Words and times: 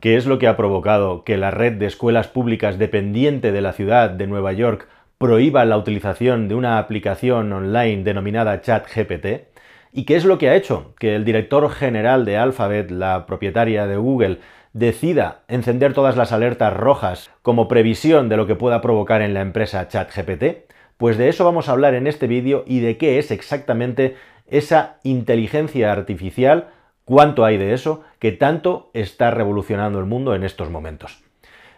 ¿Qué 0.00 0.14
es 0.14 0.26
lo 0.26 0.38
que 0.38 0.46
ha 0.46 0.56
provocado 0.56 1.24
que 1.24 1.36
la 1.36 1.50
red 1.50 1.72
de 1.72 1.86
escuelas 1.86 2.28
públicas 2.28 2.78
dependiente 2.78 3.50
de 3.50 3.60
la 3.60 3.72
ciudad 3.72 4.10
de 4.10 4.28
Nueva 4.28 4.52
York 4.52 4.86
prohíba 5.18 5.64
la 5.64 5.76
utilización 5.76 6.46
de 6.46 6.54
una 6.54 6.78
aplicación 6.78 7.52
online 7.52 8.04
denominada 8.04 8.60
ChatGPT? 8.60 9.48
¿Y 9.92 10.04
qué 10.04 10.14
es 10.14 10.24
lo 10.24 10.38
que 10.38 10.50
ha 10.50 10.54
hecho 10.54 10.94
que 11.00 11.16
el 11.16 11.24
director 11.24 11.68
general 11.68 12.24
de 12.24 12.36
Alphabet, 12.36 12.92
la 12.92 13.26
propietaria 13.26 13.88
de 13.88 13.96
Google, 13.96 14.38
decida 14.72 15.40
encender 15.48 15.94
todas 15.94 16.16
las 16.16 16.30
alertas 16.30 16.72
rojas 16.74 17.32
como 17.42 17.66
previsión 17.66 18.28
de 18.28 18.36
lo 18.36 18.46
que 18.46 18.54
pueda 18.54 18.80
provocar 18.80 19.20
en 19.20 19.34
la 19.34 19.40
empresa 19.40 19.88
ChatGPT? 19.88 20.70
Pues 20.96 21.18
de 21.18 21.28
eso 21.28 21.44
vamos 21.44 21.68
a 21.68 21.72
hablar 21.72 21.94
en 21.94 22.06
este 22.06 22.28
vídeo 22.28 22.62
y 22.68 22.78
de 22.78 22.98
qué 22.98 23.18
es 23.18 23.32
exactamente 23.32 24.14
esa 24.46 25.00
inteligencia 25.02 25.90
artificial 25.90 26.68
cuánto 27.08 27.46
hay 27.46 27.56
de 27.56 27.72
eso 27.72 28.02
que 28.18 28.32
tanto 28.32 28.90
está 28.92 29.30
revolucionando 29.30 29.98
el 29.98 30.04
mundo 30.04 30.34
en 30.34 30.44
estos 30.44 30.68
momentos. 30.68 31.24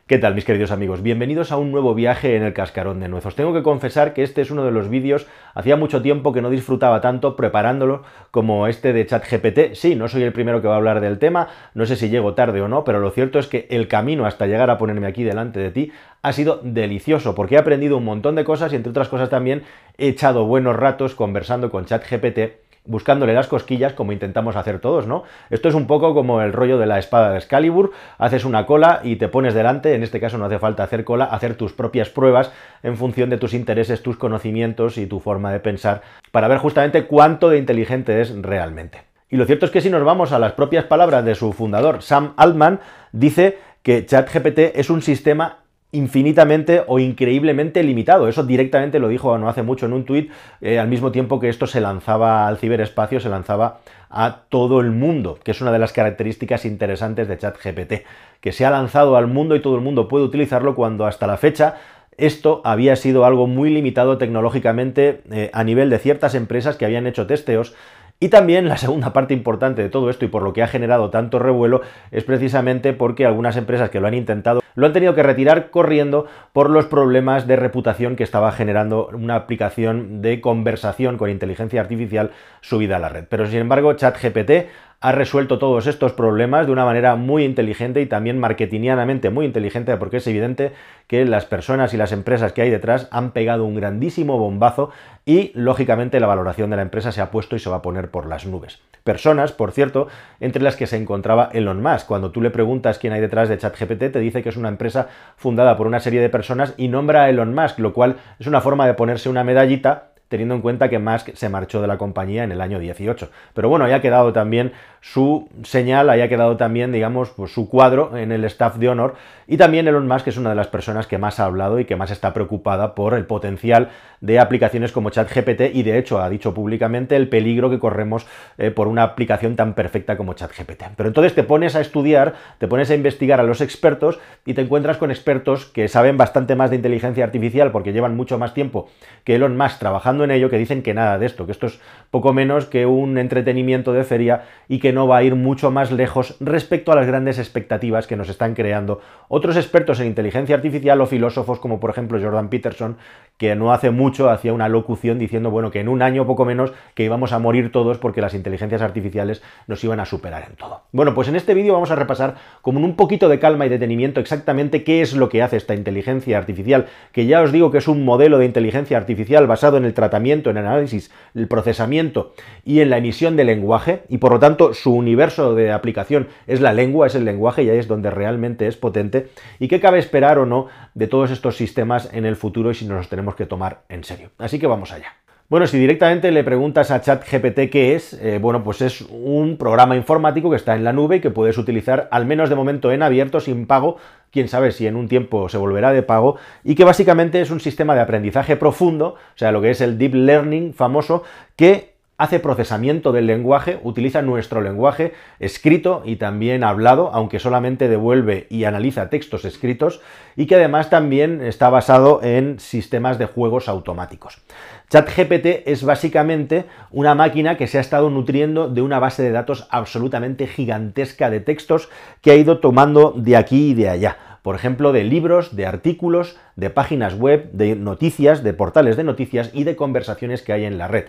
¿Qué 0.09 0.19
tal 0.19 0.35
mis 0.35 0.45
queridos 0.45 0.73
amigos? 0.73 1.03
Bienvenidos 1.03 1.53
a 1.53 1.57
un 1.57 1.71
nuevo 1.71 1.95
viaje 1.95 2.35
en 2.35 2.43
el 2.43 2.53
cascarón 2.53 2.99
de 2.99 3.07
nuez. 3.07 3.25
Os 3.25 3.37
tengo 3.37 3.55
que 3.55 3.63
confesar 3.63 4.13
que 4.13 4.25
este 4.25 4.41
es 4.41 4.51
uno 4.51 4.65
de 4.65 4.73
los 4.73 4.89
vídeos, 4.89 5.29
hacía 5.55 5.77
mucho 5.77 6.03
tiempo 6.03 6.33
que 6.33 6.43
no 6.43 6.51
disfrutaba 6.51 7.01
tanto 7.01 7.37
preparándolo 7.37 8.03
como 8.33 8.67
este 8.67 8.93
de 8.93 9.07
ChatGPT. 9.07 9.75
Sí, 9.75 9.95
no 9.95 10.09
soy 10.09 10.25
el 10.25 10.33
primero 10.33 10.61
que 10.61 10.67
va 10.67 10.75
a 10.75 10.79
hablar 10.79 11.01
del 11.01 11.21
tema, 11.21 11.47
no 11.75 11.87
sé 11.87 11.95
si 11.95 12.09
llego 12.09 12.35
tarde 12.35 12.61
o 12.61 12.67
no, 12.67 12.83
pero 12.83 12.99
lo 12.99 13.13
cierto 13.13 13.39
es 13.39 13.47
que 13.47 13.69
el 13.71 13.87
camino 13.87 14.27
hasta 14.27 14.49
llegar 14.49 14.69
a 14.69 14.79
ponerme 14.79 15.07
aquí 15.07 15.23
delante 15.23 15.61
de 15.61 15.71
ti 15.71 15.93
ha 16.23 16.33
sido 16.33 16.59
delicioso 16.65 17.37
porque 17.37 17.55
he 17.55 17.59
aprendido 17.59 17.99
un 17.99 18.05
montón 18.05 18.35
de 18.35 18.43
cosas 18.43 18.73
y 18.73 18.77
entre 18.77 18.91
otras 18.91 19.09
cosas 19.09 19.31
también 19.31 19.63
he 19.97 20.09
echado 20.09 20.45
buenos 20.47 20.75
ratos 20.75 21.15
conversando 21.15 21.71
con 21.71 21.85
ChatGPT 21.85 22.70
buscándole 22.85 23.35
las 23.35 23.47
cosquillas 23.47 23.93
como 23.93 24.13
intentamos 24.13 24.57
hacer 24.57 24.81
todos, 24.81 25.07
¿no? 25.07 25.25
Esto 25.51 25.69
es 25.69 25.75
un 25.75 25.87
poco 25.87 26.15
como 26.15 26.41
el 26.41 26.53
rollo 26.53 26.79
de 26.79 26.87
la 26.87 26.99
espada 26.99 27.31
de 27.31 27.39
Excalibur, 27.39 27.93
haces 28.19 28.45
una 28.45 28.67
cola 28.67 29.01
y 29.05 29.17
te 29.17 29.29
pones 29.29 29.55
delante, 29.55 29.95
en 29.95 30.03
este 30.03 30.21
caso 30.21 30.39
no 30.39 30.47
hace 30.47 30.59
falta 30.59 30.83
hacer 30.83 31.05
cola, 31.05 31.25
hacer 31.25 31.55
tus 31.55 31.73
propias 31.73 32.09
pruebas 32.09 32.53
en 32.83 32.97
función 32.97 33.31
de 33.31 33.39
tus 33.39 33.55
intereses, 33.55 34.03
tus 34.03 34.17
conocimientos 34.17 34.99
y 34.99 35.07
tu 35.07 35.21
forma 35.21 35.53
de 35.53 35.61
pensar, 35.61 36.03
para 36.33 36.49
ver 36.49 36.59
justamente 36.59 37.07
cuánto 37.07 37.51
de 37.51 37.59
inteligente 37.59 38.21
es 38.21 38.35
realmente. 38.43 39.03
Y 39.29 39.37
lo 39.37 39.45
cierto 39.45 39.65
es 39.65 39.71
que 39.71 39.81
si 39.81 39.91
nos 39.91 40.03
vamos 40.03 40.33
a 40.33 40.41
las 40.41 40.53
propias 40.53 40.85
palabras 40.85 41.25
de 41.25 41.37
su 41.37 41.53
fundador, 41.53 42.03
Sam 42.03 42.33
Altman, 42.37 42.81
dice 43.13 43.59
que 43.83 44.05
ChatGPT 44.05 44.59
es 44.75 44.91
un 44.91 45.03
sistema 45.03 45.60
infinitamente 45.93 46.85
o 46.87 46.99
increíblemente 46.99 47.83
limitado. 47.83 48.29
Eso 48.29 48.45
directamente 48.45 48.99
lo 48.99 49.09
dijo 49.09 49.37
no 49.39 49.49
hace 49.49 49.63
mucho 49.63 49.87
en 49.87 49.93
un 49.93 50.05
tuit, 50.05 50.31
eh, 50.61 50.79
al 50.79 50.89
mismo 50.89 51.11
tiempo 51.13 51.41
que 51.41 51.49
esto 51.49 51.67
se 51.67 51.81
lanzaba 51.81 52.47
al 52.47 52.59
ciberespacio, 52.59 53.21
se 53.21 53.29
lanzaba 53.29 53.81
a 54.09 54.43
todo 54.49 54.81
el 54.81 54.91
mundo, 54.91 55.39
que 55.43 55.51
es 55.51 55.61
una 55.61 55.73
de 55.73 55.79
las 55.79 55.93
características 55.93 56.65
interesantes 56.65 57.29
de 57.29 57.39
ChatGPT, 57.39 58.05
que 58.41 58.53
se 58.53 58.65
ha 58.65 58.71
lanzado 58.71 59.17
al 59.17 59.27
mundo 59.27 59.57
y 59.57 59.61
todo 59.61 59.77
el 59.77 59.83
mundo 59.83 60.09
puede 60.09 60.25
utilizarlo 60.25 60.75
cuando 60.75 61.07
hasta 61.07 61.27
la 61.27 61.37
fecha 61.37 61.77
esto 62.21 62.61
había 62.65 62.97
sido 62.97 63.25
algo 63.25 63.47
muy 63.47 63.71
limitado 63.71 64.19
tecnológicamente 64.19 65.23
eh, 65.31 65.51
a 65.55 65.65
nivel 65.65 65.89
de 65.89 65.99
ciertas 65.99 66.35
empresas 66.35 66.77
que 66.77 66.85
habían 66.85 67.07
hecho 67.07 67.27
testeos 67.27 67.75
y 68.23 68.29
también 68.29 68.69
la 68.69 68.77
segunda 68.77 69.15
parte 69.15 69.33
importante 69.33 69.81
de 69.81 69.89
todo 69.89 70.11
esto 70.11 70.27
y 70.27 70.29
por 70.29 70.43
lo 70.43 70.53
que 70.53 70.63
ha 70.63 70.69
generado 70.69 71.09
tanto 71.09 71.39
revuelo 71.39 71.81
es 72.11 72.23
precisamente 72.23 72.93
porque 72.93 73.25
algunas 73.25 73.57
empresas 73.57 73.89
que 73.89 73.99
lo 73.99 74.07
han 74.07 74.15
intentado 74.15 74.61
lo 74.75 74.87
han 74.87 74.93
tenido 74.93 75.15
que 75.15 75.23
retirar 75.23 75.71
corriendo 75.71 76.27
por 76.53 76.69
los 76.69 76.85
problemas 76.85 77.47
de 77.47 77.57
reputación 77.57 78.17
que 78.17 78.23
estaba 78.23 78.53
generando 78.53 79.09
una 79.13 79.37
aplicación 79.37 80.21
de 80.21 80.41
conversación 80.41 81.17
con 81.17 81.31
inteligencia 81.31 81.81
artificial 81.81 82.31
subida 82.61 82.97
a 82.97 82.99
la 83.01 83.09
red. 83.09 83.25
Pero 83.29 83.47
sin 83.47 83.59
embargo, 83.59 83.95
ChatGPT 83.95 84.69
ha 85.03 85.13
resuelto 85.13 85.59
todos 85.59 85.87
estos 85.87 86.13
problemas 86.13 86.67
de 86.67 86.73
una 86.73 86.85
manera 86.85 87.17
muy 87.17 87.45
inteligente 87.45 88.03
y 88.03 88.07
también 88.07 88.39
marketingianamente 88.39 89.31
muy 89.31 89.47
inteligente, 89.47 89.97
porque 89.97 90.19
es 90.19 90.27
evidente 90.27 90.73
que 91.07 91.25
las 91.25 91.47
personas 91.47 91.95
y 91.95 91.97
las 91.97 92.13
empresas 92.13 92.53
que 92.53 92.61
hay 92.61 92.71
detrás 92.71 93.09
han 93.11 93.31
pegado 93.31 93.65
un 93.65 93.75
grandísimo 93.75 94.37
bombazo 94.37 94.91
y, 95.25 95.53
lógicamente, 95.55 96.21
la 96.21 96.27
valoración 96.27 96.69
de 96.69 96.77
la 96.77 96.83
empresa 96.83 97.13
se 97.13 97.23
ha 97.23 97.31
puesto 97.31 97.57
y 97.57 97.61
se 97.61 97.71
va 97.71 97.77
a 97.77 97.83
poner 97.83 98.11
por 98.11 98.27
las 98.27 98.45
nubes. 98.45 98.79
Personas, 99.03 99.53
por 99.53 99.73
cierto, 99.73 100.09
entre 100.39 100.63
las 100.63 100.77
que 100.77 100.87
se 100.87 100.99
encontraba 100.99 101.49
Elon 101.55 101.83
Musk. 101.83 102.07
Cuando 102.07 102.31
tú 102.31 102.43
le 102.43 102.51
preguntas 102.51 102.99
quién 102.99 103.15
hay 103.15 103.23
detrás 103.23 103.49
de 103.49 103.57
ChatGPT, 103.57 104.13
te 104.13 104.21
dice 104.21 104.43
que 104.43 104.51
es 104.51 104.59
una 104.59 104.69
empresa 104.69 105.09
fundada 105.37 105.79
por 105.79 105.87
una 105.87 106.01
serie 106.01 106.21
de 106.21 106.29
personas 106.29 106.75
y 106.77 106.89
nombra 106.89 107.23
a 107.23 107.31
Elon 107.31 107.55
Musk, 107.55 107.79
lo 107.79 107.95
cual 107.95 108.17
es 108.39 108.47
una 108.47 108.61
forma 108.61 108.87
de 108.87 108.93
ponerse 108.93 109.31
una 109.31 109.45
medallita 109.45 110.10
teniendo 110.31 110.55
en 110.55 110.61
cuenta 110.63 110.89
que 110.89 111.01
Musk 111.01 111.35
se 111.35 111.49
marchó 111.49 111.83
de 111.83 111.89
la 111.89 111.99
compañía 111.99 112.45
en 112.45 112.53
el 112.53 112.61
año 112.61 112.79
18. 112.79 113.31
Pero 113.53 113.69
bueno, 113.69 113.85
ha 113.85 114.01
quedado 114.01 114.33
también 114.33 114.73
su 115.01 115.49
señal, 115.65 116.09
haya 116.09 116.29
quedado 116.29 116.57
también, 116.57 116.93
digamos, 116.93 117.31
pues, 117.31 117.53
su 117.53 117.69
cuadro 117.69 118.17
en 118.17 118.31
el 118.31 118.45
staff 118.45 118.77
de 118.77 118.89
honor. 118.89 119.17
Y 119.49 119.57
también 119.57 119.89
Elon 119.89 120.07
Musk 120.07 120.29
es 120.29 120.37
una 120.37 120.51
de 120.51 120.55
las 120.55 120.69
personas 120.69 121.09
que 121.09 121.19
más 121.19 121.41
ha 121.41 121.47
hablado 121.47 121.81
y 121.81 121.85
que 121.85 121.97
más 121.97 122.13
está 122.13 122.33
preocupada 122.33 122.95
por 122.95 123.15
el 123.15 123.27
potencial 123.27 123.89
de 124.21 124.39
aplicaciones 124.39 124.93
como 124.93 125.11
ChatGPT 125.11 125.75
y 125.75 125.83
de 125.83 125.99
hecho 125.99 126.21
ha 126.21 126.29
dicho 126.29 126.55
públicamente 126.55 127.17
el 127.17 127.29
peligro 127.29 127.71
que 127.71 127.79
corremos 127.79 128.27
eh, 128.59 128.71
por 128.71 128.87
una 128.87 129.03
aplicación 129.03 129.57
tan 129.57 129.75
perfecta 129.75 130.17
como 130.17 130.35
ChatGPT. 130.35 130.85
Pero 130.97 131.09
entonces 131.09 131.35
te 131.35 131.43
pones 131.43 131.75
a 131.75 131.81
estudiar, 131.81 132.35
te 132.59 132.69
pones 132.69 132.91
a 132.91 132.95
investigar 132.95 133.41
a 133.41 133.43
los 133.43 133.61
expertos 133.61 134.21
y 134.45 134.55
te 134.55 134.61
encuentras 134.61 134.99
con 134.99 135.11
expertos 135.11 135.65
que 135.67 135.89
saben 135.89 136.17
bastante 136.17 136.55
más 136.55 136.71
de 136.71 136.77
inteligencia 136.77 137.25
artificial 137.25 137.73
porque 137.73 137.93
llevan 137.93 138.17
mucho 138.17 138.39
más 138.39 138.55
tiempo 138.55 138.89
que 139.25 139.35
Elon 139.35 139.57
Musk 139.57 139.79
trabajando 139.79 140.20
en 140.25 140.31
ello, 140.31 140.51
que 140.51 140.59
dicen 140.59 140.83
que 140.83 140.95
nada 140.95 141.19
de 141.19 141.27
esto, 141.27 141.47
que 141.47 141.53
esto 141.53 141.67
es 141.67 141.81
poco 142.11 142.33
menos 142.33 142.67
que 142.67 142.87
un 142.87 143.19
entretenimiento 143.19 143.93
de 143.93 144.05
feria 144.05 144.45
y 144.69 144.79
que 144.79 144.93
no 144.93 145.07
va 145.07 145.19
a 145.19 145.23
ir 145.23 145.35
mucho 145.35 145.71
más 145.71 145.93
lejos 145.93 146.37
respecto 146.41 146.93
a 146.93 146.97
las 146.97 147.07
grandes 147.07 147.39
expectativas 147.39 148.07
que 148.07 148.17
nos 148.17 148.29
están 148.29 148.55
creando 148.55 149.01
otros 149.29 149.57
expertos 149.57 150.01
en 150.01 150.07
inteligencia 150.07 150.57
artificial 150.57 151.01
o 151.01 151.07
filósofos 151.07 151.59
como 151.59 151.81
por 151.81 151.91
ejemplo 151.91 152.21
Jordan 152.21 152.49
Peterson, 152.49 152.97
que 153.37 153.55
no 153.57 153.73
hace 153.73 153.91
mucho 153.91 154.29
hacía 154.29 154.53
una 154.53 154.69
locución 154.69 155.19
diciendo, 155.19 155.51
bueno, 155.51 155.71
que 155.71 155.81
en 155.81 155.89
un 155.89 156.03
año 156.03 156.27
poco 156.27 156.45
menos 156.45 156.73
que 156.95 157.05
íbamos 157.05 157.33
a 157.33 157.39
morir 157.39 157.73
todos 157.73 157.99
porque 157.99 158.21
las 158.21 158.35
inteligencias 158.35 158.83
artificiales 158.83 159.43
nos 159.67 159.83
iban 159.83 160.01
a 160.01 160.05
superar 160.05 160.45
en 160.49 160.57
todo. 160.57 160.83
Bueno, 160.93 161.15
pues 161.15 161.29
en 161.29 161.37
este 161.37 161.55
vídeo 161.55 161.73
vamos 161.73 161.91
a 161.91 161.97
repasar 161.97 162.35
como 162.61 162.81
un 162.81 162.97
poquito 162.97 163.29
de 163.29 163.39
calma 163.39 163.67
y 163.67 163.69
detenimiento 163.69 164.21
exactamente 164.21 164.85
qué 164.85 165.01
es 165.01 165.15
lo 165.15 165.29
que 165.29 165.43
hace 165.43 165.57
esta 165.57 165.75
inteligencia 165.75 166.37
artificial, 166.39 166.87
que 167.13 167.27
ya 167.27 167.41
os 167.41 167.53
digo 167.53 167.71
que 167.71 167.79
es 167.79 167.89
un 167.89 168.05
modelo 168.05 168.39
de 168.39 168.47
inteligencia 168.47 168.97
artificial 168.97 169.47
basado 169.47 169.77
en 169.77 169.85
el 169.85 169.95
tratamiento, 169.95 170.10
en 170.17 170.57
el 170.57 170.67
análisis, 170.67 171.11
el 171.35 171.49
procesamiento 171.49 172.35
y 172.65 172.81
en 172.81 172.91
la 172.91 172.99
emisión 172.99 173.37
de 173.37 173.45
lenguaje, 173.45 174.03
y 174.09 174.19
por 174.19 174.33
lo 174.33 174.39
tanto 174.39 174.75
su 174.75 174.95
universo 174.95 175.55
de 175.55 175.73
aplicación 175.73 176.29
es 176.47 176.61
la 176.61 176.73
lengua, 176.73 177.07
es 177.07 177.15
el 177.15 177.25
lenguaje 177.25 177.63
y 177.63 177.71
ahí 177.71 177.79
es 177.79 177.89
donde 177.89 178.11
realmente 178.11 178.67
es 178.67 178.77
potente, 178.77 179.29
y 179.59 179.69
qué 179.69 179.81
cabe 179.81 179.99
esperar 179.99 180.39
o 180.39 180.47
no 180.47 180.69
de 180.95 181.07
todos 181.07 181.31
estos 181.31 181.57
sistemas 181.57 182.09
en 182.13 182.25
el 182.25 182.37
futuro 182.37 182.71
y 182.71 182.75
si 182.75 182.87
nos 182.87 183.09
tenemos 183.09 183.35
que 183.35 183.47
tomar 183.47 183.83
en 183.89 184.05
serio. 184.05 184.31
Así 184.39 184.59
que 184.59 184.67
vamos 184.67 184.93
allá. 184.93 185.15
Bueno, 185.51 185.67
si 185.67 185.81
directamente 185.81 186.31
le 186.31 186.45
preguntas 186.45 186.93
a 186.93 187.01
ChatGPT 187.01 187.73
qué 187.73 187.97
es, 187.97 188.13
eh, 188.23 188.39
bueno, 188.41 188.63
pues 188.63 188.83
es 188.83 189.01
un 189.01 189.57
programa 189.57 189.97
informático 189.97 190.49
que 190.49 190.55
está 190.55 190.77
en 190.77 190.85
la 190.85 190.93
nube 190.93 191.17
y 191.17 191.21
que 191.21 191.31
puedes 191.31 191.59
utilizar 191.59 192.07
al 192.13 192.25
menos 192.25 192.51
de 192.51 192.55
momento 192.55 192.93
en 192.93 193.03
abierto, 193.03 193.41
sin 193.41 193.67
pago, 193.67 193.97
quién 194.31 194.47
sabe 194.47 194.71
si 194.71 194.87
en 194.87 194.95
un 194.95 195.09
tiempo 195.09 195.49
se 195.49 195.59
volverá 195.59 195.93
de 195.93 196.05
pago, 196.05 196.37
y 196.63 196.77
que 196.77 196.85
básicamente 196.85 197.41
es 197.41 197.51
un 197.51 197.59
sistema 197.59 197.97
de 197.97 198.01
aprendizaje 198.01 198.55
profundo, 198.55 199.17
o 199.17 199.39
sea, 199.39 199.51
lo 199.51 199.61
que 199.61 199.71
es 199.71 199.81
el 199.81 199.99
deep 199.99 200.15
learning 200.15 200.73
famoso, 200.73 201.25
que 201.57 201.95
hace 202.17 202.39
procesamiento 202.39 203.13
del 203.13 203.27
lenguaje, 203.27 203.81
utiliza 203.83 204.21
nuestro 204.21 204.61
lenguaje 204.61 205.15
escrito 205.39 206.03
y 206.05 206.17
también 206.17 206.63
hablado, 206.63 207.11
aunque 207.15 207.39
solamente 207.39 207.89
devuelve 207.89 208.47
y 208.51 208.65
analiza 208.65 209.09
textos 209.09 209.47
escritos, 209.47 210.03
y 210.37 210.47
que 210.47 210.57
además 210.57 210.91
también 210.91 211.41
está 211.41 211.71
basado 211.71 212.23
en 212.23 212.61
sistemas 212.61 213.19
de 213.19 213.25
juegos 213.25 213.69
automáticos. 213.69 214.43
ChatGPT 214.91 215.69
es 215.69 215.85
básicamente 215.85 216.65
una 216.91 217.15
máquina 217.15 217.57
que 217.57 217.69
se 217.69 217.79
ha 217.79 217.81
estado 217.81 218.11
nutriendo 218.11 218.69
de 218.69 218.83
una 218.83 218.99
base 218.99 219.23
de 219.23 219.31
datos 219.31 219.69
absolutamente 219.71 220.49
gigantesca 220.49 221.31
de 221.31 221.39
textos 221.39 221.89
que 222.21 222.33
ha 222.33 222.35
ido 222.35 222.59
tomando 222.59 223.15
de 223.17 223.37
aquí 223.37 223.71
y 223.71 223.75
de 223.75 223.89
allá. 223.89 224.17
Por 224.43 224.57
ejemplo, 224.57 224.91
de 224.91 225.05
libros, 225.05 225.55
de 225.55 225.65
artículos, 225.65 226.37
de 226.57 226.71
páginas 226.71 227.15
web, 227.15 227.53
de 227.53 227.77
noticias, 227.77 228.43
de 228.43 228.53
portales 228.53 228.97
de 228.97 229.05
noticias 229.05 229.53
y 229.55 229.63
de 229.63 229.77
conversaciones 229.77 230.43
que 230.43 230.53
hay 230.53 230.65
en 230.65 230.77
la 230.77 230.89
red. 230.89 231.05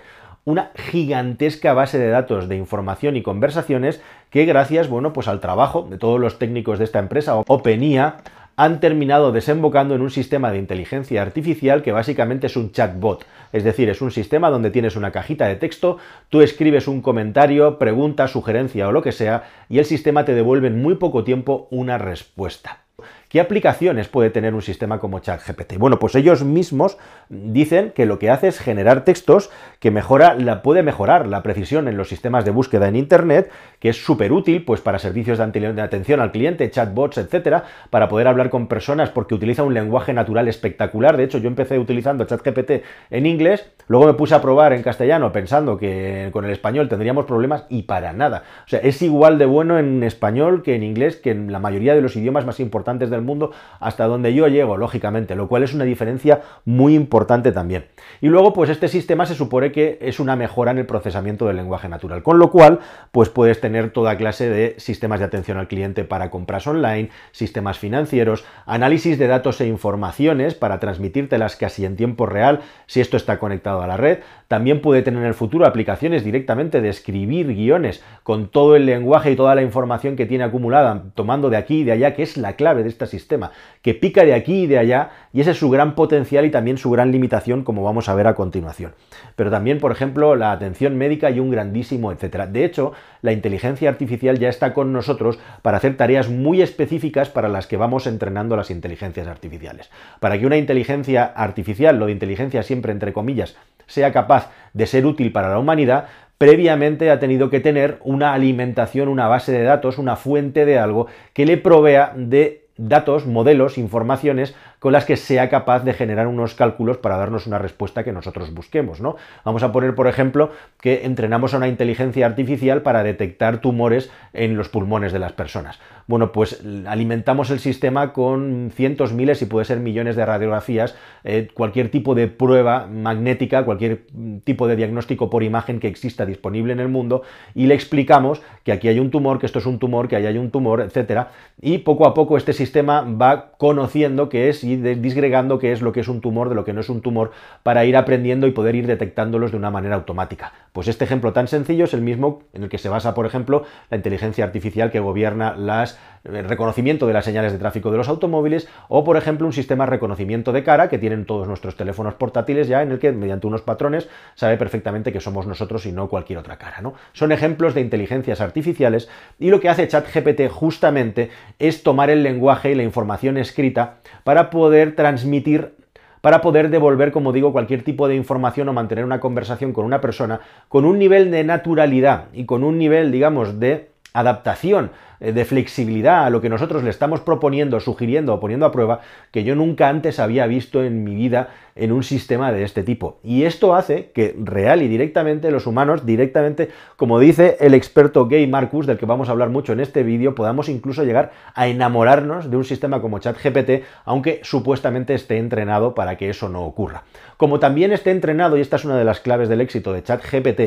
Una 0.45 0.69
gigantesca 0.75 1.74
base 1.74 1.98
de 1.98 2.10
datos 2.10 2.48
de 2.48 2.57
información 2.57 3.16
y 3.16 3.24
conversaciones 3.24 4.00
que 4.30 4.45
gracias, 4.45 4.89
bueno, 4.89 5.12
pues 5.12 5.27
al 5.27 5.39
trabajo 5.39 5.88
de 5.89 5.98
todos 5.98 6.19
los 6.19 6.38
técnicos 6.38 6.77
de 6.77 6.86
esta 6.86 7.00
empresa, 7.00 7.36
OpenIA, 7.36 8.18
han 8.62 8.80
terminado 8.80 9.31
desembocando 9.31 9.96
en 9.96 10.02
un 10.02 10.12
sistema 10.12 10.52
de 10.52 10.60
inteligencia 10.60 11.24
artificial 11.24 11.81
que 11.81 11.92
básicamente 11.92 12.46
es 12.46 12.56
un 12.56 12.72
chatbot. 12.72 13.25
Es 13.52 13.63
decir, 13.63 13.90
es 13.90 14.04
un 14.04 14.12
sistema 14.12 14.52
donde 14.52 14.69
tienes 14.69 14.96
una 14.96 15.12
cajita 15.12 15.48
de 15.48 15.56
texto, 15.56 15.98
tú 16.30 16.42
escribes 16.42 16.88
un 16.88 17.02
comentario, 17.02 17.80
pregunta, 17.80 18.28
sugerencia 18.28 18.88
o 18.88 18.92
lo 18.92 19.02
que 19.02 19.13
sea, 19.13 19.50
y 19.68 19.80
el 19.80 19.86
sistema 19.86 20.25
te 20.25 20.36
devuelve 20.36 20.68
en 20.68 20.80
muy 20.80 20.94
poco 20.94 21.24
tiempo 21.24 21.68
una 21.72 21.98
respuesta. 21.98 22.84
¿Qué 23.31 23.39
aplicaciones 23.39 24.10
puede 24.10 24.30
tener 24.30 24.54
un 24.54 24.62
sistema 24.62 25.00
como 25.00 25.19
ChatGPT? 25.19 25.78
Bueno, 25.78 26.00
pues 26.00 26.16
ellos 26.16 26.44
mismos 26.44 26.98
dicen 27.30 27.94
que 27.95 28.06
lo 28.06 28.19
que 28.19 28.30
hace 28.30 28.50
es 28.50 28.60
generar 28.60 29.06
textos 29.06 29.50
que 29.80 29.89
mejora, 29.89 30.36
la, 30.36 30.62
puede 30.62 30.83
mejorar 30.83 31.28
la 31.28 31.42
precisión 31.42 31.88
en 31.88 31.95
los 31.95 32.10
sistemas 32.10 32.44
de 32.44 32.51
búsqueda 32.51 32.89
en 32.89 32.98
Internet, 32.98 33.50
que 33.80 33.88
es 33.88 34.04
súper 34.04 34.33
útil 34.33 34.66
pues, 34.66 34.81
para 34.81 35.00
servicios 35.00 35.38
de 35.38 35.81
atención 35.81 36.19
al 36.19 36.33
cliente, 36.33 36.69
chatbots, 36.69 37.19
etcétera, 37.19 37.63
para 37.89 38.10
poder 38.10 38.28
hablar 38.28 38.50
con 38.50 38.68
personas 38.68 39.10
porque 39.12 39.34
utiliza 39.34 39.63
un 39.63 39.74
lenguaje 39.74 40.12
natural 40.12 40.50
espectacular. 40.50 41.16
De 41.16 41.24
hecho, 41.24 41.38
yo 41.38 41.48
empecé 41.48 41.80
utilizando 41.80 42.25
ChatGPT 42.25 42.84
en 43.12 43.25
inglés, 43.25 43.66
luego 43.88 44.07
me 44.07 44.13
puse 44.13 44.36
a 44.36 44.42
probar 44.42 44.74
en 44.74 44.84
castellano 44.84 45.31
pensando 45.31 45.77
que 45.77 46.27
con 46.34 46.44
el 46.44 46.51
español 46.51 46.89
tendríamos 46.89 47.24
problemas 47.24 47.66
y 47.69 47.84
para 47.84 48.12
nada. 48.12 48.44
O 48.66 48.68
sea, 48.68 48.81
es 48.81 49.01
igual 49.01 49.38
de 49.38 49.45
bueno 49.45 49.80
en 49.80 50.04
español 50.04 50.63
que 50.63 50.75
en 50.75 50.84
inglés, 50.84 51.16
que 51.16 51.31
en 51.31 51.54
la 51.54 51.60
mayoría 51.60 51.95
de 51.95 52.01
los 52.01 52.18
idiomas 52.18 52.45
más 52.45 52.60
importantes 52.60 53.10
del 53.10 53.20
mundo, 53.21 53.51
hasta 53.79 54.06
donde 54.06 54.33
yo 54.33 54.47
llego, 54.47 54.77
lógicamente, 54.77 55.35
lo 55.35 55.47
cual 55.47 55.63
es 55.63 55.73
una 55.73 55.83
diferencia 55.83 56.41
muy 56.65 56.95
importante 56.95 57.51
también. 57.51 57.85
Y 58.21 58.27
luego, 58.27 58.53
pues 58.53 58.69
este 58.69 58.88
sistema 58.88 59.25
se 59.25 59.35
supone 59.35 59.71
que 59.71 59.97
es 60.01 60.19
una 60.19 60.35
mejora 60.35 60.71
en 60.71 60.77
el 60.77 60.85
procesamiento 60.85 61.47
del 61.47 61.57
lenguaje 61.57 61.89
natural, 61.89 62.23
con 62.23 62.39
lo 62.39 62.51
cual, 62.51 62.79
pues 63.12 63.29
puedes 63.29 63.59
tener 63.62 63.91
toda 63.91 64.18
clase 64.18 64.50
de 64.50 64.75
sistemas 64.77 65.19
de 65.19 65.25
atención 65.25 65.57
al 65.57 65.68
cliente 65.68 66.03
para 66.03 66.29
compras 66.29 66.68
online, 66.68 67.09
sistemas 67.31 67.77
financieros, 67.77 68.45
análisis 68.65 69.18
de 69.18 69.27
datos 69.27 69.62
e 69.62 69.67
informaciones 69.67 70.56
para 70.56 70.79
transmitírtelas 70.79 71.56
casi 71.56 71.85
en 71.85 71.95
tiempo 71.95 72.25
real 72.25 72.62
si 72.88 73.01
esto 73.01 73.17
está 73.17 73.39
conectado 73.39 73.81
a 73.81 73.88
la 73.88 73.97
red. 73.97 74.19
También 74.47 74.81
puede 74.81 75.01
tener 75.01 75.21
en 75.21 75.27
el 75.27 75.33
futuro 75.33 75.65
aplicaciones 75.65 76.24
directamente 76.24 76.81
de 76.81 76.89
escribir 76.89 77.47
guiones 77.47 78.03
con 78.24 78.50
todo 78.50 78.75
el 78.75 78.85
lenguaje 78.85 79.31
y 79.31 79.35
toda 79.35 79.56
la 79.56 79.62
información 79.62 80.15
que 80.15 80.25
tiene 80.25 80.44
acumulada, 80.44 81.03
tomando 81.15 81.50
de 81.50 81.57
aquí 81.57 81.81
y 81.81 81.83
de 81.83 81.94
allá, 81.94 82.13
que 82.13 82.24
es 82.24 82.38
la 82.38 82.56
clave 82.56 82.83
de 82.83 82.89
este 82.89 83.06
sistema, 83.12 83.52
que 83.84 83.94
pica 83.94 84.24
de 84.24 84.34
aquí 84.34 84.63
y 84.63 84.68
de 84.68 84.80
allá, 84.80 85.12
y 85.31 85.42
ese 85.42 85.52
es 85.52 85.58
su 85.58 85.69
gran 85.69 85.94
potencial 85.94 86.46
y 86.46 86.50
también 86.50 86.80
su 86.80 86.90
gran 86.90 87.12
limitación, 87.12 87.63
como 87.63 87.84
vamos 87.84 88.10
a 88.10 88.16
ver 88.16 88.25
a 88.25 88.34
continuación. 88.34 88.94
Pero 89.36 89.52
también, 89.52 89.80
por 89.80 89.92
ejemplo, 89.92 90.36
la 90.36 90.52
atención 90.52 90.98
médica 90.98 91.30
y 91.30 91.40
un 91.40 91.52
grandísimo 91.52 92.12
etcétera. 92.12 92.48
De 92.48 92.66
hecho, 92.66 92.94
la 93.22 93.31
inteligencia 93.31 93.90
artificial 93.90 94.40
ya 94.40 94.50
está 94.50 94.74
con 94.74 94.94
nosotros 94.94 95.40
para 95.62 95.78
hacer 95.78 95.98
tareas 95.98 96.30
muy 96.30 96.62
específicas 96.62 97.30
para 97.30 97.50
las 97.50 97.68
que 97.68 97.78
vamos 97.78 98.08
entrenando 98.08 98.56
las 98.56 98.72
inteligencias 98.72 99.28
artificiales. 99.28 99.90
Para 100.19 100.40
que 100.40 100.46
una 100.46 100.58
inteligencia 100.58 101.25
artificial, 101.25 101.98
lo 101.98 102.06
de 102.06 102.13
inteligencia 102.13 102.63
siempre 102.63 102.92
entre 102.92 103.13
comillas, 103.13 103.56
sea 103.88 104.13
capaz 104.13 104.52
de 104.74 104.88
ser 104.88 105.06
útil 105.06 105.31
para 105.31 105.50
la 105.50 105.60
humanidad, 105.60 106.08
previamente 106.38 107.12
ha 107.12 107.19
tenido 107.19 107.50
que 107.50 107.60
tener 107.60 108.00
una 108.04 108.34
alimentación, 108.34 109.10
una 109.10 109.28
base 109.28 109.52
de 109.52 109.63
datos, 109.63 109.98
una 109.98 110.16
fuente 110.16 110.66
de 110.66 110.80
algo 110.80 111.08
que 111.34 111.46
le 111.46 111.58
provea 111.58 112.13
de 112.16 112.61
datos, 112.77 113.25
modelos, 113.25 113.77
informaciones 113.77 114.56
con 114.81 114.94
las 114.94 115.06
que 115.06 115.16
sea 115.16 115.48
capaz 115.48 115.83
de 115.83 115.94
generar 115.94 116.25
unos 116.25 116.56
cálculos 116.56 116.98
para 116.98 117.16
darnos 117.16 117.45
una 117.45 117.60
respuesta 117.60 118.04
que 118.04 118.12
nosotros 118.12 118.51
busquemos, 118.51 119.00
¿no? 119.00 119.16
Vamos 119.45 119.62
a 119.62 119.72
poner, 119.72 119.94
por 119.94 120.07
ejemplo, 120.07 120.50
que 120.81 121.06
entrenamos 121.06 121.54
a 121.54 121.57
una 121.57 121.68
inteligencia 121.68 122.25
artificial 122.25 122.81
para 122.81 123.04
detectar 123.04 123.62
tumores 123.62 124.10
en 124.33 124.57
los 124.57 124.69
pulmones 124.69 125.13
de 125.13 125.19
las 125.19 125.33
personas. 125.33 125.80
Bueno, 126.07 126.31
pues 126.31 126.63
alimentamos 126.88 127.51
el 127.51 127.60
sistema 127.60 128.12
con 128.12 128.72
cientos, 128.74 129.13
miles 129.13 129.42
y 129.44 129.45
puede 129.45 129.66
ser 129.66 129.80
millones 129.80 130.16
de 130.16 130.25
radiografías, 130.25 130.95
eh, 131.24 131.50
cualquier 131.54 131.92
tipo 131.92 132.16
de 132.16 132.27
prueba 132.27 132.88
magnética, 132.88 133.63
cualquier 133.66 134.07
tipo 134.44 134.68
de 134.68 134.77
diagnóstico 134.77 135.30
por 135.30 135.44
imagen 135.44 135.80
que 135.80 135.88
exista 135.88 136.25
disponible 136.25 136.74
en 136.74 136.80
el 136.80 136.88
mundo 136.88 137.22
y 137.54 137.68
le 137.68 137.75
explicamos 137.75 138.42
que 138.63 138.72
aquí 138.72 138.88
hay 138.88 139.00
un 139.00 139.12
tumor, 139.12 139.38
que 139.38 139.45
esto 139.45 139.60
es 139.60 139.68
un 139.68 139.77
tumor, 139.77 140.07
que 140.07 140.16
ahí 140.16 140.25
hay 140.25 140.39
un 140.39 140.50
tumor, 140.50 140.81
etcétera, 140.81 141.30
y 141.62 141.77
poco 141.77 142.07
a 142.07 142.16
poco 142.16 142.36
este 142.36 142.54
sistema 142.54 143.01
va 143.01 143.51
conociendo 143.57 144.27
qué 144.27 144.50
es 144.50 144.63
disgregando 144.77 145.59
qué 145.59 145.71
es 145.71 145.81
lo 145.81 145.91
que 145.91 146.01
es 146.01 146.07
un 146.07 146.21
tumor 146.21 146.50
de 146.50 146.56
lo 146.56 146.65
que 146.65 146.73
no 146.73 146.81
es 146.81 146.89
un 146.89 147.01
tumor 147.01 147.31
para 147.63 147.85
ir 147.85 147.97
aprendiendo 147.97 148.47
y 148.47 148.51
poder 148.51 148.75
ir 148.75 148.88
detectándolos 148.88 149.51
de 149.51 149.57
una 149.57 149.71
manera 149.71 149.95
automática. 149.95 150.53
Pues 150.73 150.88
este 150.88 151.06
ejemplo 151.06 151.33
tan 151.33 151.47
sencillo 151.47 151.85
es 151.85 151.94
el 151.94 152.01
mismo 152.01 152.44
en 152.53 152.63
el 152.63 152.69
que 152.69 152.77
se 152.77 152.89
basa, 152.89 153.13
por 153.13 153.25
ejemplo, 153.25 153.63
la 153.89 153.97
inteligencia 153.97 154.45
artificial 154.45 154.91
que 154.91 155.00
gobierna 155.00 155.56
las 155.56 156.00
el 156.23 156.47
reconocimiento 156.47 157.07
de 157.07 157.13
las 157.13 157.25
señales 157.25 157.51
de 157.51 157.57
tráfico 157.57 157.91
de 157.91 157.97
los 157.97 158.07
automóviles 158.07 158.68
o, 158.89 159.03
por 159.03 159.18
ejemplo, 159.18 159.47
un 159.47 159.53
sistema 159.53 159.85
de 159.85 159.91
reconocimiento 159.91 160.51
de 160.51 160.63
cara 160.63 160.89
que 160.89 161.00
tienen 161.00 161.25
todos 161.25 161.47
nuestros 161.47 161.75
teléfonos 161.75 162.13
portátiles 162.13 162.67
ya 162.67 162.81
en 162.81 162.91
el 162.91 163.00
que, 163.00 163.12
mediante 163.12 163.47
unos 163.47 163.62
patrones, 163.62 164.07
sabe 164.35 164.57
perfectamente 164.57 165.12
que 165.12 165.19
somos 165.19 165.47
nosotros 165.47 165.85
y 165.85 165.91
no 165.91 166.09
cualquier 166.09 166.39
otra 166.39 166.57
cara. 166.57 166.81
¿no? 166.81 166.94
Son 167.13 167.31
ejemplos 167.31 167.74
de 167.74 167.81
inteligencias 167.81 168.41
artificiales 168.41 169.09
y 169.39 169.50
lo 169.50 169.59
que 169.59 169.69
hace 169.69 169.88
ChatGPT 169.88 170.47
justamente 170.50 171.31
es 171.59 171.83
tomar 171.83 172.09
el 172.09 172.24
lenguaje 172.24 172.71
y 172.71 172.75
la 172.75 172.83
información 172.83 173.38
escrita 173.38 173.95
para 174.24 174.50
poder 174.50 174.61
transmitir 174.96 175.74
para 176.22 176.42
poder 176.42 176.69
devolver, 176.69 177.12
como 177.12 177.34
digo, 177.34 177.52
cualquier 177.52 177.84
tipo 177.84 178.08
de 178.08 178.16
información 178.16 178.69
o 178.69 178.74
mantener 178.74 179.06
una 179.06 179.19
conversación 179.19 179.74
con 179.74 179.86
una 179.86 180.02
persona 180.02 180.40
con 180.69 180.86
un 180.86 181.00
nivel 181.00 181.31
de 181.31 181.44
naturalidad 181.44 182.25
y 182.34 182.46
con 182.46 182.63
un 182.63 182.78
nivel, 182.78 183.12
digamos, 183.12 183.60
de 183.60 183.90
adaptación, 184.13 184.92
eh, 185.19 185.34
de 185.34 185.46
flexibilidad 185.46 186.25
a 186.25 186.30
lo 186.30 186.42
que 186.42 186.50
nosotros 186.50 186.84
le 186.84 186.90
estamos 186.90 187.22
proponiendo, 187.22 187.80
sugiriendo 187.80 188.34
o 188.34 188.40
poniendo 188.40 188.66
a 188.66 188.72
prueba, 188.72 189.02
que 189.31 189.44
yo 189.44 189.56
nunca 189.56 189.88
antes 189.88 190.19
había 190.19 190.48
visto 190.48 190.84
en 190.84 191.04
mi 191.04 191.16
vida 191.16 191.50
en 191.75 191.92
un 191.92 192.04
sistema 192.04 192.52
de 192.52 192.63
este 192.63 192.84
tipo. 192.84 193.19
Y 193.24 193.44
esto 193.44 193.75
hace 193.75 194.12
que 194.13 194.36
real 194.38 194.81
y 194.81 194.88
directamente 194.88 195.52
los 195.52 195.68
humanos, 195.68 196.06
directamente, 196.06 196.69
como 196.98 197.19
dice 197.19 197.58
el 197.60 197.74
experto 197.74 198.28
Gay 198.28 198.48
Marcus, 198.48 198.88
del 198.88 198.98
que 198.98 199.06
vamos 199.06 199.30
a 199.30 199.31
hablar 199.31 199.50
mucho 199.50 199.74
en 199.74 199.80
este 199.80 200.04
vídeo, 200.04 200.36
podamos 200.36 200.69
incluso 200.69 201.04
llegar 201.04 201.31
a 201.54 201.68
enamorarnos 201.68 202.50
de 202.50 202.58
un 202.58 202.66
sistema 202.66 203.00
como 203.00 203.19
ChatGPT, 203.19 203.84
aunque 204.06 204.42
supuestamente 204.44 205.13
esté 205.13 205.38
entrenado 205.38 205.94
para 205.94 206.18
que 206.18 206.30
eso 206.30 206.50
no 206.50 206.63
ocurra. 206.63 207.04
Como 207.38 207.60
también 207.60 207.92
esté 207.92 208.12
entrenado, 208.12 208.58
y 208.58 208.62
esta 208.62 208.75
es 208.75 208.86
una 208.86 208.98
de 208.98 209.06
las 209.06 209.19
claves 209.19 209.50
del 209.50 209.62
éxito 209.62 209.94
de 209.94 210.04
ChatGPT, 210.04 210.62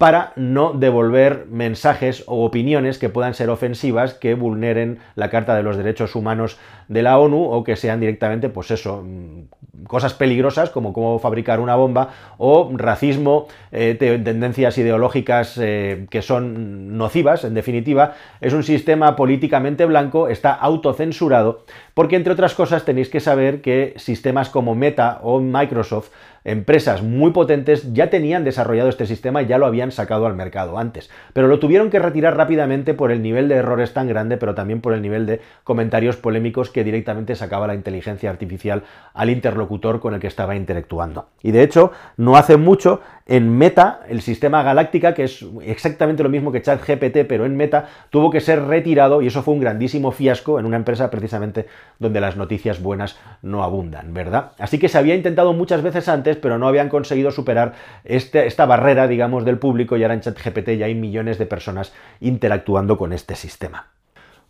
para 0.00 0.32
no 0.34 0.72
devolver 0.72 1.44
mensajes 1.50 2.24
o 2.26 2.46
opiniones 2.46 2.96
que 2.96 3.10
puedan 3.10 3.34
ser 3.34 3.50
ofensivas, 3.50 4.14
que 4.14 4.32
vulneren 4.32 4.98
la 5.14 5.28
Carta 5.28 5.54
de 5.54 5.62
los 5.62 5.76
Derechos 5.76 6.16
Humanos 6.16 6.56
de 6.88 7.02
la 7.02 7.18
ONU 7.18 7.44
o 7.44 7.62
que 7.64 7.76
sean 7.76 8.00
directamente, 8.00 8.48
pues 8.48 8.70
eso, 8.70 9.04
mm, 9.04 9.84
cosas 9.86 10.14
peligrosas 10.14 10.70
como 10.70 10.94
cómo 10.94 11.18
fabricar 11.18 11.60
una 11.60 11.76
bomba 11.76 12.14
o 12.38 12.70
racismo, 12.72 13.46
eh, 13.72 13.94
tendencias 13.98 14.78
ideológicas 14.78 15.58
eh, 15.60 16.06
que 16.08 16.22
son 16.22 16.96
nocivas, 16.96 17.44
en 17.44 17.52
definitiva, 17.52 18.14
es 18.40 18.54
un 18.54 18.62
sistema 18.62 19.16
políticamente 19.16 19.84
blanco, 19.84 20.28
está 20.28 20.54
autocensurado, 20.54 21.66
porque 21.92 22.16
entre 22.16 22.32
otras 22.32 22.54
cosas 22.54 22.86
tenéis 22.86 23.10
que 23.10 23.20
saber 23.20 23.60
que 23.60 23.92
sistemas 23.96 24.48
como 24.48 24.74
Meta 24.74 25.20
o 25.22 25.40
Microsoft 25.40 26.08
empresas 26.44 27.02
muy 27.02 27.32
potentes 27.32 27.92
ya 27.92 28.10
tenían 28.10 28.44
desarrollado 28.44 28.88
este 28.88 29.06
sistema 29.06 29.42
y 29.42 29.46
ya 29.46 29.58
lo 29.58 29.66
habían 29.66 29.92
sacado 29.92 30.26
al 30.26 30.34
mercado 30.34 30.78
antes, 30.78 31.10
pero 31.32 31.48
lo 31.48 31.58
tuvieron 31.58 31.90
que 31.90 31.98
retirar 31.98 32.36
rápidamente 32.36 32.94
por 32.94 33.10
el 33.10 33.22
nivel 33.22 33.48
de 33.48 33.56
errores 33.56 33.92
tan 33.92 34.08
grande, 34.08 34.36
pero 34.36 34.54
también 34.54 34.80
por 34.80 34.92
el 34.92 35.02
nivel 35.02 35.26
de 35.26 35.40
comentarios 35.64 36.16
polémicos 36.16 36.70
que 36.70 36.84
directamente 36.84 37.34
sacaba 37.36 37.66
la 37.66 37.74
inteligencia 37.74 38.30
artificial 38.30 38.84
al 39.14 39.30
interlocutor 39.30 40.00
con 40.00 40.14
el 40.14 40.20
que 40.20 40.26
estaba 40.26 40.56
interactuando. 40.56 41.28
Y 41.42 41.50
de 41.52 41.62
hecho, 41.62 41.92
no 42.16 42.36
hace 42.36 42.56
mucho 42.56 43.00
en 43.30 43.48
Meta, 43.56 44.00
el 44.08 44.22
sistema 44.22 44.64
Galáctica, 44.64 45.14
que 45.14 45.22
es 45.22 45.46
exactamente 45.62 46.24
lo 46.24 46.28
mismo 46.28 46.50
que 46.50 46.62
ChatGPT, 46.62 47.28
pero 47.28 47.46
en 47.46 47.56
Meta, 47.56 47.88
tuvo 48.10 48.28
que 48.28 48.40
ser 48.40 48.64
retirado 48.64 49.22
y 49.22 49.28
eso 49.28 49.44
fue 49.44 49.54
un 49.54 49.60
grandísimo 49.60 50.10
fiasco 50.10 50.58
en 50.58 50.66
una 50.66 50.76
empresa 50.76 51.12
precisamente 51.12 51.66
donde 52.00 52.20
las 52.20 52.36
noticias 52.36 52.82
buenas 52.82 53.20
no 53.42 53.62
abundan, 53.62 54.12
¿verdad? 54.12 54.50
Así 54.58 54.80
que 54.80 54.88
se 54.88 54.98
había 54.98 55.14
intentado 55.14 55.52
muchas 55.52 55.80
veces 55.80 56.08
antes 56.08 56.38
pero 56.38 56.58
no 56.58 56.66
habían 56.66 56.88
conseguido 56.88 57.30
superar 57.30 57.74
este, 58.02 58.48
esta 58.48 58.66
barrera, 58.66 59.06
digamos, 59.06 59.44
del 59.44 59.58
público 59.58 59.96
y 59.96 60.02
ahora 60.02 60.14
en 60.14 60.22
ChatGPT 60.22 60.70
ya 60.70 60.86
hay 60.86 60.96
millones 60.96 61.38
de 61.38 61.46
personas 61.46 61.92
interactuando 62.18 62.98
con 62.98 63.12
este 63.12 63.36
sistema. 63.36 63.86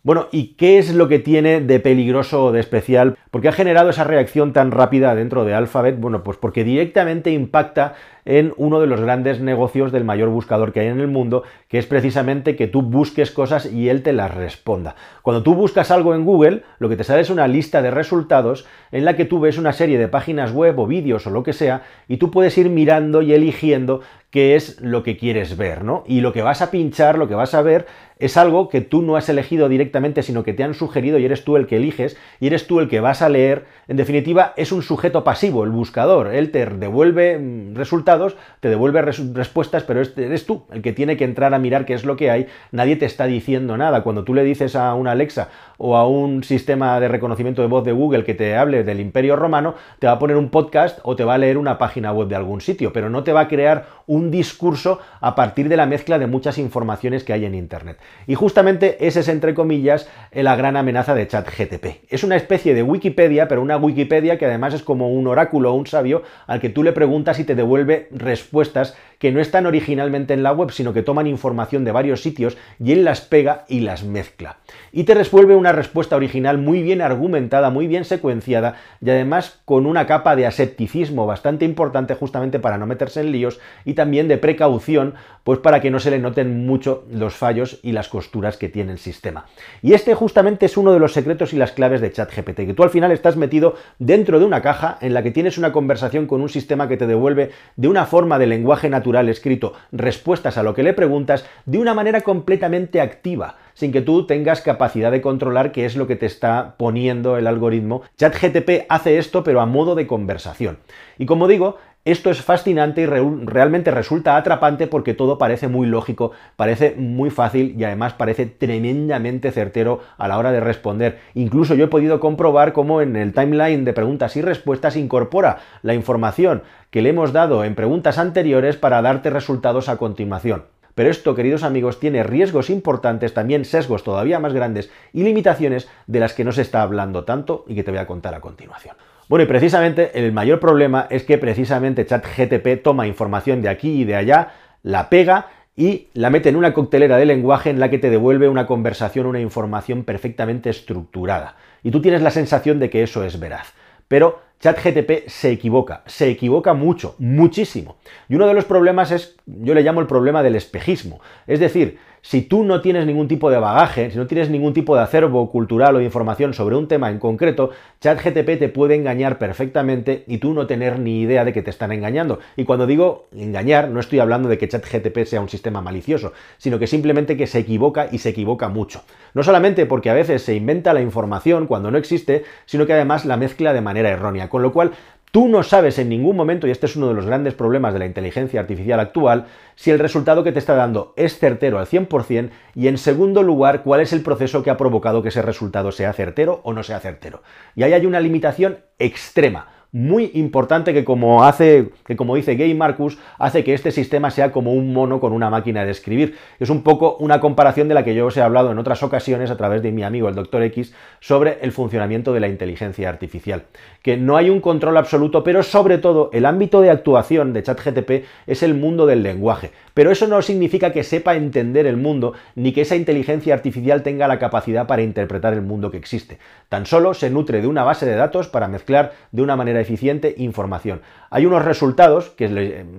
Bueno, 0.03 0.29
¿y 0.31 0.55
qué 0.55 0.79
es 0.79 0.95
lo 0.95 1.07
que 1.07 1.19
tiene 1.19 1.61
de 1.61 1.79
peligroso 1.79 2.45
o 2.45 2.51
de 2.51 2.59
especial? 2.59 3.17
¿Por 3.29 3.41
qué 3.41 3.49
ha 3.49 3.51
generado 3.51 3.91
esa 3.91 4.03
reacción 4.03 4.51
tan 4.51 4.71
rápida 4.71 5.13
dentro 5.13 5.45
de 5.45 5.53
Alphabet? 5.53 5.99
Bueno, 5.99 6.23
pues 6.23 6.37
porque 6.37 6.63
directamente 6.63 7.29
impacta 7.29 7.93
en 8.25 8.51
uno 8.57 8.79
de 8.79 8.87
los 8.87 8.99
grandes 8.99 9.41
negocios 9.41 9.91
del 9.91 10.03
mayor 10.03 10.29
buscador 10.29 10.73
que 10.73 10.79
hay 10.79 10.87
en 10.87 10.99
el 10.99 11.07
mundo, 11.07 11.43
que 11.67 11.77
es 11.77 11.85
precisamente 11.85 12.55
que 12.55 12.65
tú 12.65 12.81
busques 12.81 13.29
cosas 13.29 13.71
y 13.71 13.89
él 13.89 14.01
te 14.01 14.11
las 14.11 14.33
responda. 14.33 14.95
Cuando 15.21 15.43
tú 15.43 15.53
buscas 15.53 15.91
algo 15.91 16.15
en 16.15 16.25
Google, 16.25 16.63
lo 16.79 16.89
que 16.89 16.97
te 16.97 17.03
sale 17.03 17.21
es 17.21 17.29
una 17.29 17.47
lista 17.47 17.83
de 17.83 17.91
resultados 17.91 18.65
en 18.91 19.05
la 19.05 19.15
que 19.15 19.25
tú 19.25 19.39
ves 19.39 19.59
una 19.59 19.73
serie 19.73 19.99
de 19.99 20.07
páginas 20.07 20.51
web 20.51 20.79
o 20.79 20.87
vídeos 20.87 21.27
o 21.27 21.29
lo 21.29 21.43
que 21.43 21.53
sea, 21.53 21.83
y 22.07 22.17
tú 22.17 22.31
puedes 22.31 22.57
ir 22.57 22.69
mirando 22.69 23.21
y 23.21 23.33
eligiendo 23.33 24.01
qué 24.31 24.55
es 24.55 24.79
lo 24.79 25.03
que 25.03 25.17
quieres 25.17 25.57
ver, 25.57 25.83
¿no? 25.83 26.03
Y 26.07 26.21
lo 26.21 26.31
que 26.31 26.41
vas 26.41 26.61
a 26.61 26.71
pinchar, 26.71 27.17
lo 27.17 27.27
que 27.27 27.35
vas 27.35 27.53
a 27.53 27.61
ver, 27.61 27.85
es 28.21 28.37
algo 28.37 28.69
que 28.69 28.81
tú 28.81 29.01
no 29.01 29.15
has 29.15 29.29
elegido 29.29 29.67
directamente, 29.69 30.23
sino 30.23 30.43
que 30.43 30.53
te 30.53 30.63
han 30.63 30.73
sugerido 30.73 31.19
y 31.19 31.25
eres 31.25 31.43
tú 31.43 31.57
el 31.57 31.67
que 31.67 31.77
eliges 31.77 32.17
y 32.39 32.47
eres 32.47 32.67
tú 32.67 32.79
el 32.79 32.87
que 32.87 32.99
vas 32.99 33.21
a 33.21 33.29
leer. 33.29 33.65
En 33.87 33.97
definitiva, 33.97 34.53
es 34.55 34.71
un 34.71 34.83
sujeto 34.83 35.23
pasivo, 35.23 35.63
el 35.63 35.71
buscador. 35.71 36.33
Él 36.33 36.51
te 36.51 36.65
devuelve 36.65 37.37
mm, 37.37 37.75
resultados 37.75 38.35
te 38.59 38.69
devuelve 38.69 39.01
respuestas, 39.01 39.83
pero 39.83 40.01
eres 40.01 40.45
tú 40.45 40.63
el 40.71 40.81
que 40.81 40.93
tiene 40.93 41.17
que 41.17 41.23
entrar 41.23 41.53
a 41.53 41.59
mirar 41.59 41.85
qué 41.85 41.93
es 41.93 42.05
lo 42.05 42.15
que 42.15 42.29
hay, 42.29 42.47
nadie 42.71 42.95
te 42.95 43.05
está 43.05 43.25
diciendo 43.25 43.77
nada. 43.77 44.03
Cuando 44.03 44.23
tú 44.23 44.33
le 44.33 44.43
dices 44.43 44.75
a 44.75 44.93
una 44.93 45.11
Alexa 45.11 45.49
o 45.77 45.97
a 45.97 46.07
un 46.07 46.43
sistema 46.43 46.99
de 46.99 47.07
reconocimiento 47.07 47.61
de 47.61 47.67
voz 47.67 47.83
de 47.83 47.91
Google 47.91 48.23
que 48.23 48.33
te 48.33 48.55
hable 48.55 48.83
del 48.83 48.99
Imperio 48.99 49.35
Romano, 49.35 49.75
te 49.99 50.07
va 50.07 50.13
a 50.13 50.19
poner 50.19 50.37
un 50.37 50.49
podcast 50.49 50.99
o 51.03 51.15
te 51.15 51.23
va 51.23 51.35
a 51.35 51.37
leer 51.37 51.57
una 51.57 51.77
página 51.77 52.11
web 52.11 52.27
de 52.27 52.35
algún 52.35 52.61
sitio, 52.61 52.93
pero 52.93 53.09
no 53.09 53.23
te 53.23 53.33
va 53.33 53.41
a 53.41 53.47
crear 53.47 53.87
un 54.05 54.31
discurso 54.31 54.99
a 55.19 55.35
partir 55.35 55.69
de 55.69 55.77
la 55.77 55.85
mezcla 55.85 56.19
de 56.19 56.27
muchas 56.27 56.57
informaciones 56.57 57.23
que 57.23 57.33
hay 57.33 57.45
en 57.45 57.55
Internet. 57.55 57.97
Y 58.27 58.35
justamente 58.35 59.07
ese 59.07 59.21
es, 59.21 59.27
entre 59.27 59.53
comillas, 59.53 60.07
la 60.31 60.55
gran 60.55 60.77
amenaza 60.77 61.15
de 61.15 61.27
ChatGTP. 61.27 62.05
Es 62.09 62.23
una 62.23 62.35
especie 62.35 62.73
de 62.73 62.83
Wikipedia, 62.83 63.47
pero 63.47 63.61
una 63.61 63.77
Wikipedia 63.77 64.37
que 64.37 64.45
además 64.45 64.73
es 64.73 64.83
como 64.83 65.11
un 65.11 65.27
oráculo 65.27 65.71
o 65.71 65.75
un 65.75 65.87
sabio 65.87 66.23
al 66.47 66.59
que 66.59 66.69
tú 66.69 66.83
le 66.83 66.93
preguntas 66.93 67.39
y 67.39 67.43
te 67.43 67.55
devuelve 67.55 68.07
respuestas 68.11 68.95
que 69.21 69.31
no 69.31 69.39
están 69.39 69.67
originalmente 69.67 70.33
en 70.33 70.41
la 70.41 70.51
web, 70.51 70.71
sino 70.71 70.93
que 70.93 71.03
toman 71.03 71.27
información 71.27 71.85
de 71.85 71.91
varios 71.91 72.23
sitios 72.23 72.57
y 72.79 72.91
él 72.91 73.03
las 73.03 73.21
pega 73.21 73.65
y 73.67 73.81
las 73.81 74.03
mezcla. 74.03 74.57
Y 74.91 75.03
te 75.03 75.13
resuelve 75.13 75.55
una 75.55 75.71
respuesta 75.71 76.15
original 76.15 76.57
muy 76.57 76.81
bien 76.81 77.01
argumentada, 77.01 77.69
muy 77.69 77.85
bien 77.85 78.03
secuenciada 78.03 78.77
y 78.99 79.11
además 79.11 79.61
con 79.65 79.85
una 79.85 80.07
capa 80.07 80.35
de 80.35 80.47
asepticismo 80.47 81.27
bastante 81.27 81.65
importante 81.65 82.15
justamente 82.15 82.59
para 82.59 82.79
no 82.79 82.87
meterse 82.87 83.21
en 83.21 83.31
líos 83.31 83.59
y 83.85 83.93
también 83.93 84.27
de 84.27 84.39
precaución, 84.39 85.13
pues 85.43 85.59
para 85.59 85.81
que 85.81 85.91
no 85.91 85.99
se 85.99 86.09
le 86.09 86.17
noten 86.17 86.65
mucho 86.65 87.05
los 87.11 87.35
fallos 87.35 87.79
y 87.83 87.91
las 87.91 88.00
costuras 88.09 88.57
que 88.57 88.69
tiene 88.69 88.91
el 88.91 88.97
sistema. 88.97 89.45
Y 89.81 89.93
este 89.93 90.13
justamente 90.13 90.65
es 90.65 90.77
uno 90.77 90.93
de 90.93 90.99
los 90.99 91.13
secretos 91.13 91.53
y 91.53 91.57
las 91.57 91.71
claves 91.71 92.01
de 92.01 92.11
ChatGPT, 92.11 92.57
que 92.57 92.73
tú 92.73 92.83
al 92.83 92.89
final 92.89 93.11
estás 93.11 93.37
metido 93.37 93.75
dentro 93.99 94.39
de 94.39 94.45
una 94.45 94.61
caja 94.61 94.97
en 95.01 95.13
la 95.13 95.23
que 95.23 95.31
tienes 95.31 95.57
una 95.57 95.71
conversación 95.71 96.27
con 96.27 96.41
un 96.41 96.49
sistema 96.49 96.87
que 96.87 96.97
te 96.97 97.07
devuelve 97.07 97.51
de 97.75 97.87
una 97.87 98.05
forma 98.05 98.39
de 98.39 98.47
lenguaje 98.47 98.89
natural 98.89 99.29
escrito 99.29 99.73
respuestas 99.91 100.57
a 100.57 100.63
lo 100.63 100.73
que 100.73 100.83
le 100.83 100.93
preguntas 100.93 101.45
de 101.65 101.77
una 101.77 101.93
manera 101.93 102.21
completamente 102.21 103.01
activa, 103.01 103.57
sin 103.73 103.91
que 103.91 104.01
tú 104.01 104.25
tengas 104.25 104.61
capacidad 104.61 105.11
de 105.11 105.21
controlar 105.21 105.71
qué 105.71 105.85
es 105.85 105.95
lo 105.95 106.07
que 106.07 106.15
te 106.15 106.25
está 106.25 106.75
poniendo 106.77 107.37
el 107.37 107.47
algoritmo. 107.47 108.03
ChatGTP 108.17 108.85
hace 108.89 109.17
esto, 109.17 109.43
pero 109.43 109.61
a 109.61 109.65
modo 109.65 109.95
de 109.95 110.07
conversación. 110.07 110.79
Y 111.17 111.25
como 111.25 111.47
digo, 111.47 111.77
esto 112.03 112.31
es 112.31 112.41
fascinante 112.41 113.01
y 113.01 113.05
realmente 113.05 113.91
resulta 113.91 114.35
atrapante 114.35 114.87
porque 114.87 115.13
todo 115.13 115.37
parece 115.37 115.67
muy 115.67 115.85
lógico, 115.85 116.31
parece 116.55 116.95
muy 116.97 117.29
fácil 117.29 117.75
y 117.77 117.83
además 117.83 118.13
parece 118.13 118.47
tremendamente 118.47 119.51
certero 119.51 119.99
a 120.17 120.27
la 120.27 120.39
hora 120.39 120.51
de 120.51 120.61
responder. 120.61 121.19
Incluso 121.35 121.75
yo 121.75 121.85
he 121.85 121.89
podido 121.89 122.19
comprobar 122.19 122.73
cómo 122.73 123.01
en 123.01 123.15
el 123.15 123.33
timeline 123.33 123.85
de 123.85 123.93
preguntas 123.93 124.35
y 124.35 124.41
respuestas 124.41 124.95
incorpora 124.95 125.59
la 125.83 125.93
información 125.93 126.63
que 126.89 127.03
le 127.03 127.09
hemos 127.09 127.33
dado 127.33 127.63
en 127.63 127.75
preguntas 127.75 128.17
anteriores 128.17 128.77
para 128.77 129.03
darte 129.03 129.29
resultados 129.29 129.87
a 129.87 129.97
continuación. 129.97 130.63
Pero 130.95 131.09
esto, 131.11 131.35
queridos 131.35 131.61
amigos, 131.61 131.99
tiene 131.99 132.23
riesgos 132.23 132.71
importantes, 132.71 133.35
también 133.35 133.63
sesgos 133.63 134.03
todavía 134.03 134.39
más 134.39 134.53
grandes 134.53 134.91
y 135.13 135.21
limitaciones 135.21 135.87
de 136.07 136.19
las 136.19 136.33
que 136.33 136.45
no 136.45 136.51
se 136.51 136.63
está 136.63 136.81
hablando 136.81 137.25
tanto 137.25 137.63
y 137.67 137.75
que 137.75 137.83
te 137.83 137.91
voy 137.91 137.99
a 137.99 138.07
contar 138.07 138.33
a 138.33 138.41
continuación. 138.41 138.95
Bueno, 139.31 139.45
y 139.45 139.47
precisamente 139.47 140.11
el 140.13 140.33
mayor 140.33 140.59
problema 140.59 141.07
es 141.09 141.23
que 141.23 141.37
precisamente 141.37 142.05
ChatGTP 142.05 142.83
toma 142.83 143.07
información 143.07 143.61
de 143.61 143.69
aquí 143.69 144.01
y 144.01 144.03
de 144.03 144.17
allá, 144.17 144.49
la 144.83 145.07
pega 145.07 145.47
y 145.73 146.09
la 146.13 146.29
mete 146.29 146.49
en 146.49 146.57
una 146.57 146.73
coctelera 146.73 147.15
de 147.15 147.25
lenguaje 147.25 147.69
en 147.69 147.79
la 147.79 147.89
que 147.89 147.97
te 147.97 148.09
devuelve 148.09 148.49
una 148.49 148.67
conversación, 148.67 149.25
una 149.25 149.39
información 149.39 150.03
perfectamente 150.03 150.69
estructurada. 150.69 151.55
Y 151.81 151.91
tú 151.91 152.01
tienes 152.01 152.21
la 152.21 152.29
sensación 152.29 152.77
de 152.81 152.89
que 152.89 153.03
eso 153.03 153.23
es 153.23 153.39
veraz. 153.39 153.71
Pero 154.09 154.41
ChatGTP 154.59 155.29
se 155.29 155.49
equivoca, 155.49 156.03
se 156.07 156.29
equivoca 156.29 156.73
mucho, 156.73 157.15
muchísimo. 157.17 157.95
Y 158.27 158.35
uno 158.35 158.47
de 158.47 158.53
los 158.53 158.65
problemas 158.65 159.11
es, 159.11 159.37
yo 159.45 159.73
le 159.73 159.83
llamo 159.83 160.01
el 160.01 160.07
problema 160.07 160.43
del 160.43 160.57
espejismo. 160.57 161.21
Es 161.47 161.61
decir, 161.61 161.99
si 162.21 162.41
tú 162.41 162.63
no 162.63 162.81
tienes 162.81 163.05
ningún 163.05 163.27
tipo 163.27 163.49
de 163.49 163.57
bagaje, 163.57 164.11
si 164.11 164.17
no 164.17 164.27
tienes 164.27 164.49
ningún 164.49 164.73
tipo 164.73 164.95
de 164.95 165.01
acervo 165.01 165.49
cultural 165.49 165.95
o 165.95 165.99
de 165.99 166.05
información 166.05 166.53
sobre 166.53 166.75
un 166.75 166.87
tema 166.87 167.09
en 167.09 167.19
concreto, 167.19 167.71
ChatGTP 167.99 168.59
te 168.59 168.69
puede 168.69 168.95
engañar 168.95 169.37
perfectamente 169.37 170.23
y 170.27 170.37
tú 170.37 170.53
no 170.53 170.67
tener 170.67 170.99
ni 170.99 171.21
idea 171.21 171.45
de 171.45 171.53
que 171.53 171.61
te 171.61 171.69
están 171.69 171.91
engañando. 171.91 172.39
Y 172.55 172.65
cuando 172.65 172.85
digo 172.85 173.27
engañar, 173.35 173.89
no 173.89 173.99
estoy 173.99 174.19
hablando 174.19 174.49
de 174.49 174.57
que 174.57 174.67
ChatGTP 174.67 175.25
sea 175.25 175.41
un 175.41 175.49
sistema 175.49 175.81
malicioso, 175.81 176.33
sino 176.57 176.79
que 176.79 176.87
simplemente 176.87 177.37
que 177.37 177.47
se 177.47 177.59
equivoca 177.59 178.07
y 178.11 178.19
se 178.19 178.29
equivoca 178.29 178.69
mucho. 178.69 179.03
No 179.33 179.43
solamente 179.43 179.85
porque 179.85 180.09
a 180.09 180.13
veces 180.13 180.43
se 180.43 180.55
inventa 180.55 180.93
la 180.93 181.01
información 181.01 181.67
cuando 181.67 181.91
no 181.91 181.97
existe, 181.97 182.43
sino 182.65 182.85
que 182.85 182.93
además 182.93 183.25
la 183.25 183.37
mezcla 183.37 183.73
de 183.73 183.81
manera 183.81 184.09
errónea. 184.09 184.49
Con 184.49 184.61
lo 184.61 184.71
cual, 184.71 184.91
Tú 185.31 185.47
no 185.47 185.63
sabes 185.63 185.97
en 185.97 186.09
ningún 186.09 186.35
momento, 186.35 186.67
y 186.67 186.71
este 186.71 186.87
es 186.87 186.97
uno 186.97 187.07
de 187.07 187.13
los 187.13 187.25
grandes 187.25 187.53
problemas 187.53 187.93
de 187.93 187.99
la 187.99 188.05
inteligencia 188.05 188.59
artificial 188.59 188.99
actual, 188.99 189.45
si 189.75 189.89
el 189.89 189.97
resultado 189.97 190.43
que 190.43 190.51
te 190.51 190.59
está 190.59 190.75
dando 190.75 191.13
es 191.15 191.39
certero 191.39 191.79
al 191.79 191.87
100% 191.87 192.49
y 192.75 192.89
en 192.89 192.97
segundo 192.97 193.41
lugar, 193.41 193.83
cuál 193.83 194.01
es 194.01 194.11
el 194.11 194.23
proceso 194.23 194.61
que 194.61 194.71
ha 194.71 194.75
provocado 194.75 195.23
que 195.23 195.29
ese 195.29 195.41
resultado 195.41 195.93
sea 195.93 196.11
certero 196.11 196.59
o 196.63 196.73
no 196.73 196.83
sea 196.83 196.99
certero. 196.99 197.43
Y 197.75 197.83
ahí 197.83 197.93
hay 197.93 198.05
una 198.05 198.19
limitación 198.19 198.79
extrema 198.99 199.67
muy 199.91 200.31
importante 200.35 200.93
que 200.93 201.03
como 201.03 201.43
hace, 201.43 201.89
que 202.05 202.15
como 202.15 202.35
dice 202.35 202.55
Gay 202.55 202.73
Marcus, 202.73 203.17
hace 203.37 203.63
que 203.63 203.73
este 203.73 203.91
sistema 203.91 204.31
sea 204.31 204.51
como 204.51 204.73
un 204.73 204.93
mono 204.93 205.19
con 205.19 205.33
una 205.33 205.49
máquina 205.49 205.83
de 205.83 205.91
escribir. 205.91 206.37
Es 206.59 206.69
un 206.69 206.81
poco 206.81 207.17
una 207.17 207.41
comparación 207.41 207.89
de 207.89 207.95
la 207.95 208.05
que 208.05 208.15
yo 208.15 208.25
os 208.25 208.37
he 208.37 208.41
hablado 208.41 208.71
en 208.71 208.79
otras 208.79 209.03
ocasiones 209.03 209.51
a 209.51 209.57
través 209.57 209.81
de 209.81 209.91
mi 209.91 210.03
amigo 210.03 210.29
el 210.29 210.35
Dr. 210.35 210.63
X 210.63 210.93
sobre 211.19 211.57
el 211.61 211.73
funcionamiento 211.73 212.31
de 212.31 212.39
la 212.39 212.47
inteligencia 212.47 213.09
artificial. 213.09 213.63
Que 214.01 214.15
no 214.15 214.37
hay 214.37 214.49
un 214.49 214.61
control 214.61 214.95
absoluto, 214.95 215.43
pero 215.43 215.61
sobre 215.61 215.97
todo 215.97 216.29
el 216.31 216.45
ámbito 216.45 216.79
de 216.79 216.89
actuación 216.89 217.51
de 217.51 217.63
ChatGTP 217.63 218.25
es 218.47 218.63
el 218.63 218.75
mundo 218.75 219.05
del 219.05 219.23
lenguaje. 219.23 219.71
Pero 219.93 220.09
eso 220.09 220.25
no 220.25 220.41
significa 220.41 220.93
que 220.93 221.03
sepa 221.03 221.35
entender 221.35 221.85
el 221.85 221.97
mundo 221.97 222.33
ni 222.55 222.71
que 222.71 222.81
esa 222.81 222.95
inteligencia 222.95 223.53
artificial 223.53 224.03
tenga 224.03 224.29
la 224.29 224.39
capacidad 224.39 224.87
para 224.87 225.01
interpretar 225.01 225.53
el 225.53 225.61
mundo 225.61 225.91
que 225.91 225.97
existe. 225.97 226.37
Tan 226.69 226.85
solo 226.85 227.13
se 227.13 227.29
nutre 227.29 227.61
de 227.61 227.67
una 227.67 227.83
base 227.83 228.05
de 228.05 228.15
datos 228.15 228.47
para 228.47 228.69
mezclar 228.69 229.11
de 229.31 229.41
una 229.41 229.57
manera 229.57 229.80
eficiente 229.81 230.33
información. 230.37 231.01
Hay 231.29 231.45
unos 231.45 231.65
resultados 231.65 232.29
que 232.29 232.47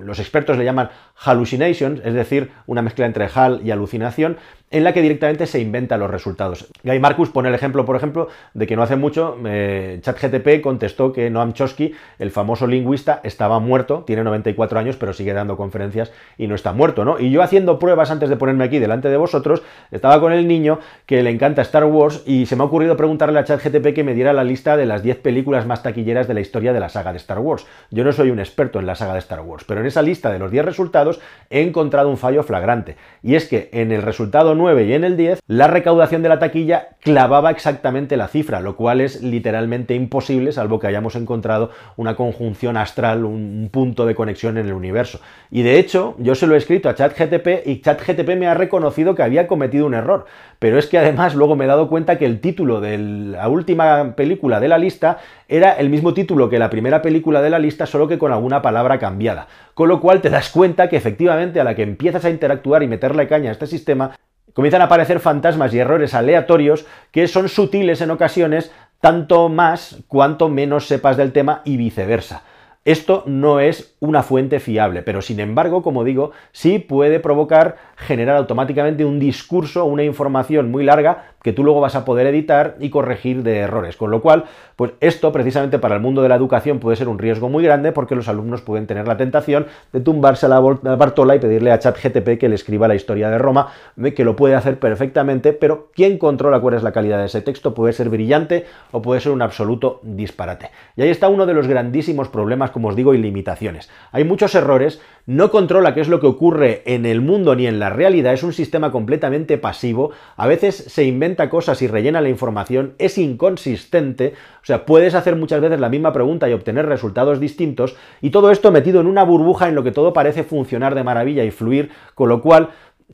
los 0.01 0.19
expertos 0.19 0.59
le 0.59 0.65
llaman 0.65 0.91
hallucinations, 1.15 2.01
es 2.05 2.15
decir, 2.15 2.51
una 2.67 2.83
mezcla 2.83 3.07
entre 3.07 3.29
hal 3.35 3.61
y 3.65 3.71
alucinación, 3.71 4.37
en 4.73 4.85
la 4.85 4.93
que 4.93 5.03
directamente 5.03 5.47
se 5.47 5.61
inventan 5.61 6.01
los 6.01 6.11
resultados. 6.11 6.67
Guy 6.83 6.99
Marcus 6.99 7.31
pone 7.31 7.51
el 7.51 7.55
ejemplo, 7.55 7.85
por 7.85 7.95
ejemplo, 7.95 8.29
de 8.55 8.67
que 8.67 8.75
no 8.75 8.83
hace 8.83 8.97
mucho 8.97 9.39
eh, 9.47 9.99
ChatGTP 10.03 10.63
contestó 10.63 11.13
que 11.13 11.31
Noam 11.31 11.53
Chomsky, 11.53 11.95
el 12.19 12.31
famoso 12.31 12.67
lingüista, 12.67 13.21
estaba 13.23 13.61
muerto, 13.61 14.03
tiene 14.07 14.25
94 14.25 14.81
años, 14.81 14.97
pero 14.97 15.13
sigue 15.13 15.35
dando 15.35 15.57
conferencias 15.57 16.11
y 16.39 16.47
no 16.47 16.55
está 16.55 16.73
muerto, 16.73 17.05
¿no? 17.05 17.21
Y 17.21 17.31
yo 17.31 17.43
haciendo 17.43 17.79
pruebas 17.79 18.11
antes 18.11 18.31
de 18.31 18.37
ponerme 18.37 18.65
aquí 18.65 18.79
delante 18.79 19.09
de 19.09 19.17
vosotros, 19.17 19.63
estaba 19.91 20.19
con 20.21 20.33
el 20.33 20.49
niño 20.49 20.79
que 21.07 21.23
le 21.23 21.31
encanta 21.31 21.63
Star 21.63 21.85
Wars 21.85 22.23
y 22.27 22.47
se 22.47 22.57
me 22.57 22.63
ha 22.63 22.67
ocurrido 22.67 22.97
preguntarle 22.97 23.39
a 23.39 23.45
ChatGTP 23.45 23.95
que 23.95 24.05
me 24.05 24.15
diera 24.15 24.33
la 24.33 24.43
lista 24.43 24.77
de 24.77 24.87
las 24.87 25.03
10 25.03 25.19
películas 25.19 25.67
más 25.67 25.83
taquilleras 25.83 26.27
de 26.27 26.35
la 26.35 26.41
historia 26.41 26.73
de 26.73 26.81
la 26.81 26.89
saga 26.89 27.13
de 27.13 27.19
Star 27.19 27.39
Wars. 27.39 27.67
Yo 27.91 28.05
no 28.05 28.13
soy 28.13 28.31
un 28.31 28.41
experto 28.41 28.81
en 28.81 28.87
la 28.87 28.95
saga 28.95 29.13
de 29.13 29.19
Star 29.19 29.41
Wars, 29.41 29.65
pero 29.67 29.81
en 29.81 29.87
esa 29.87 30.01
lista 30.01 30.33
de 30.33 30.39
los 30.39 30.51
10 30.51 30.65
resultados 30.65 31.21
he 31.51 31.61
encontrado 31.61 32.09
un 32.09 32.17
fallo 32.17 32.43
flagrante, 32.43 32.97
y 33.23 33.35
es 33.35 33.47
que 33.47 33.69
en 33.73 33.93
el 33.93 34.01
resultado 34.01 34.55
y 34.71 34.93
en 34.93 35.05
el 35.05 35.17
10, 35.17 35.41
la 35.47 35.67
recaudación 35.67 36.23
de 36.23 36.29
la 36.29 36.39
taquilla 36.39 36.91
clavaba 37.01 37.51
exactamente 37.51 38.17
la 38.17 38.29
cifra, 38.29 38.61
lo 38.61 38.77
cual 38.77 39.01
es 39.01 39.21
literalmente 39.23 39.95
imposible, 39.95 40.53
salvo 40.53 40.79
que 40.79 40.87
hayamos 40.87 41.17
encontrado 41.17 41.71
una 41.97 42.15
conjunción 42.15 42.77
astral, 42.77 43.25
un 43.25 43.69
punto 43.73 44.07
de 44.07 44.15
conexión 44.15 44.57
en 44.57 44.67
el 44.67 44.73
universo. 44.73 45.21
Y 45.51 45.63
de 45.63 45.79
hecho, 45.79 46.15
yo 46.19 46.35
se 46.35 46.47
lo 46.47 46.55
he 46.55 46.59
escrito 46.59 46.89
a 46.89 46.95
ChatGTP 46.95 47.67
y 47.67 47.81
ChatGTP 47.81 48.37
me 48.39 48.47
ha 48.47 48.55
reconocido 48.55 49.15
que 49.15 49.23
había 49.23 49.47
cometido 49.47 49.85
un 49.85 49.95
error. 49.95 50.27
Pero 50.59 50.79
es 50.79 50.87
que 50.87 50.99
además 50.99 51.35
luego 51.35 51.57
me 51.57 51.65
he 51.65 51.69
dado 51.69 51.89
cuenta 51.89 52.19
que 52.19 52.25
el 52.25 52.41
título 52.41 52.81
de 52.81 52.97
la 52.99 53.49
última 53.49 54.15
película 54.15 54.61
de 54.61 54.69
la 54.69 54.79
lista 54.79 55.19
era 55.49 55.73
el 55.73 55.91
mismo 55.91 56.15
título 56.15 56.49
que 56.49 56.59
la 56.59 56.71
primera 56.71 57.03
película 57.03 57.43
de 57.43 57.51
la 57.51 57.59
lista, 57.59 57.85
solo 57.85 58.07
que 58.07 58.19
con 58.19 58.33
alguna 58.33 58.63
palabra 58.63 58.99
cambiada. 58.99 59.49
Con 59.75 59.89
lo 59.89 60.01
cual 60.01 60.21
te 60.21 60.31
das 60.31 60.51
cuenta 60.51 60.89
que 60.89 60.97
efectivamente 60.97 61.61
a 61.61 61.65
la 61.65 61.75
que 61.75 61.83
empiezas 61.83 62.25
a 62.25 62.31
interactuar 62.31 62.83
y 62.83 62.89
meterle 62.89 63.27
caña 63.27 63.51
a 63.51 63.53
este 63.53 63.67
sistema, 63.67 64.13
comienzan 64.53 64.83
a 64.83 64.85
aparecer 64.85 65.21
fantasmas 65.21 65.73
y 65.75 65.79
errores 65.79 66.15
aleatorios 66.15 66.87
que 67.11 67.29
son 67.29 67.49
sutiles 67.49 68.01
en 68.01 68.11
ocasiones, 68.11 68.73
tanto 69.01 69.49
más 69.49 69.99
cuanto 70.09 70.49
menos 70.49 70.87
sepas 70.87 71.17
del 71.17 71.33
tema 71.33 71.63
y 71.65 71.77
viceversa. 71.77 72.43
Esto 72.85 73.23
no 73.27 73.61
es 73.61 73.92
una 74.03 74.25
fuente 74.25 74.59
fiable, 74.59 75.03
pero 75.03 75.23
sin 75.23 75.39
embargo, 75.39 75.81
como 75.81 76.03
digo, 76.03 76.33
sí 76.51 76.81
puede 76.81 77.21
provocar 77.21 77.77
generar 77.95 78.37
automáticamente 78.37 79.05
un 79.05 79.21
discurso, 79.21 79.85
una 79.85 80.03
información 80.03 80.73
muy 80.73 80.83
larga 80.83 81.27
que 81.43 81.53
tú 81.53 81.63
luego 81.63 81.81
vas 81.81 81.95
a 81.95 82.05
poder 82.05 82.27
editar 82.27 82.77
y 82.81 82.91
corregir 82.91 83.45
de 83.45 83.59
errores. 83.59 83.97
Con 83.97 84.11
lo 84.11 84.21
cual, 84.21 84.45
pues 84.75 84.93
esto 85.01 85.31
precisamente 85.31 85.79
para 85.79 85.95
el 85.95 86.01
mundo 86.01 86.23
de 86.23 86.29
la 86.29 86.35
educación 86.35 86.81
puede 86.81 86.97
ser 86.97 87.09
un 87.09 87.19
riesgo 87.19 87.49
muy 87.49 87.63
grande 87.63 87.93
porque 87.93 88.17
los 88.17 88.29
alumnos 88.29 88.63
pueden 88.63 88.89
tener 88.89 89.07
la 89.07 89.17
tentación 89.17 89.67
de 89.93 90.01
tumbarse 90.01 90.47
a 90.47 90.49
la 90.49 90.61
Bartola 90.61 91.37
y 91.37 91.39
pedirle 91.39 91.71
a 91.71 91.79
ChatGTP 91.79 92.39
que 92.39 92.49
le 92.49 92.57
escriba 92.57 92.89
la 92.89 92.97
historia 92.97 93.31
de 93.31 93.39
Roma, 93.39 93.69
que 94.17 94.25
lo 94.25 94.35
puede 94.35 94.57
hacer 94.57 94.81
perfectamente, 94.81 95.53
pero 95.53 95.91
quien 95.95 96.19
controla 96.19 96.61
cuál 96.61 96.75
es 96.75 96.83
la 96.83 96.93
calidad 96.93 97.19
de 97.19 97.27
ese 97.27 97.41
texto 97.41 97.73
puede 97.73 97.93
ser 97.93 98.09
brillante 98.09 98.67
o 98.91 99.01
puede 99.01 99.21
ser 99.21 99.31
un 99.31 99.43
absoluto 99.43 100.01
disparate. 100.03 100.71
Y 100.97 101.03
ahí 101.03 101.11
está 101.11 101.29
uno 101.29 101.47
de 101.47 101.55
los 101.55 101.69
grandísimos 101.69 102.29
problemas 102.29 102.73
como 102.73 102.89
os 102.89 102.97
digo, 102.97 103.15
y 103.15 103.19
limitaciones. 103.19 103.92
Hay 104.11 104.25
muchos 104.25 104.55
errores, 104.55 105.01
no 105.27 105.51
controla 105.51 105.95
qué 105.95 106.01
es 106.01 106.09
lo 106.09 106.21
que 106.21 106.27
ocurre 106.27 106.83
en 106.85 107.07
el 107.07 107.21
mundo 107.21 107.55
ni 107.55 107.67
en 107.67 107.79
la 107.79 107.91
realidad, 107.91 108.33
es 108.33 108.43
un 108.43 108.53
sistema 108.53 108.91
completamente 108.91 109.59
pasivo, 109.59 110.11
a 110.37 110.47
veces 110.47 110.75
se 110.77 111.05
inventa 111.05 111.49
cosas 111.49 111.81
y 111.83 111.87
rellena 111.87 112.21
la 112.21 112.29
información, 112.29 112.95
es 112.99 113.19
inconsistente, 113.19 114.35
o 114.63 114.65
sea, 114.65 114.85
puedes 114.85 115.15
hacer 115.15 115.37
muchas 115.37 115.61
veces 115.61 115.81
la 115.81 115.89
misma 115.89 116.13
pregunta 116.13 116.49
y 116.49 116.53
obtener 116.53 116.87
resultados 116.87 117.41
distintos, 117.41 117.97
y 118.21 118.31
todo 118.31 118.51
esto 118.51 118.73
metido 118.73 119.01
en 119.01 119.07
una 119.07 119.25
burbuja 119.25 119.69
en 119.69 119.75
lo 119.75 119.85
que 119.85 119.93
todo 119.93 120.13
parece 120.13 120.43
funcionar 120.43 120.95
de 120.95 121.05
maravilla 121.05 121.45
y 121.45 121.51
fluir, 121.51 121.91
con 122.15 122.29
lo 122.29 122.41
cual 122.41 122.71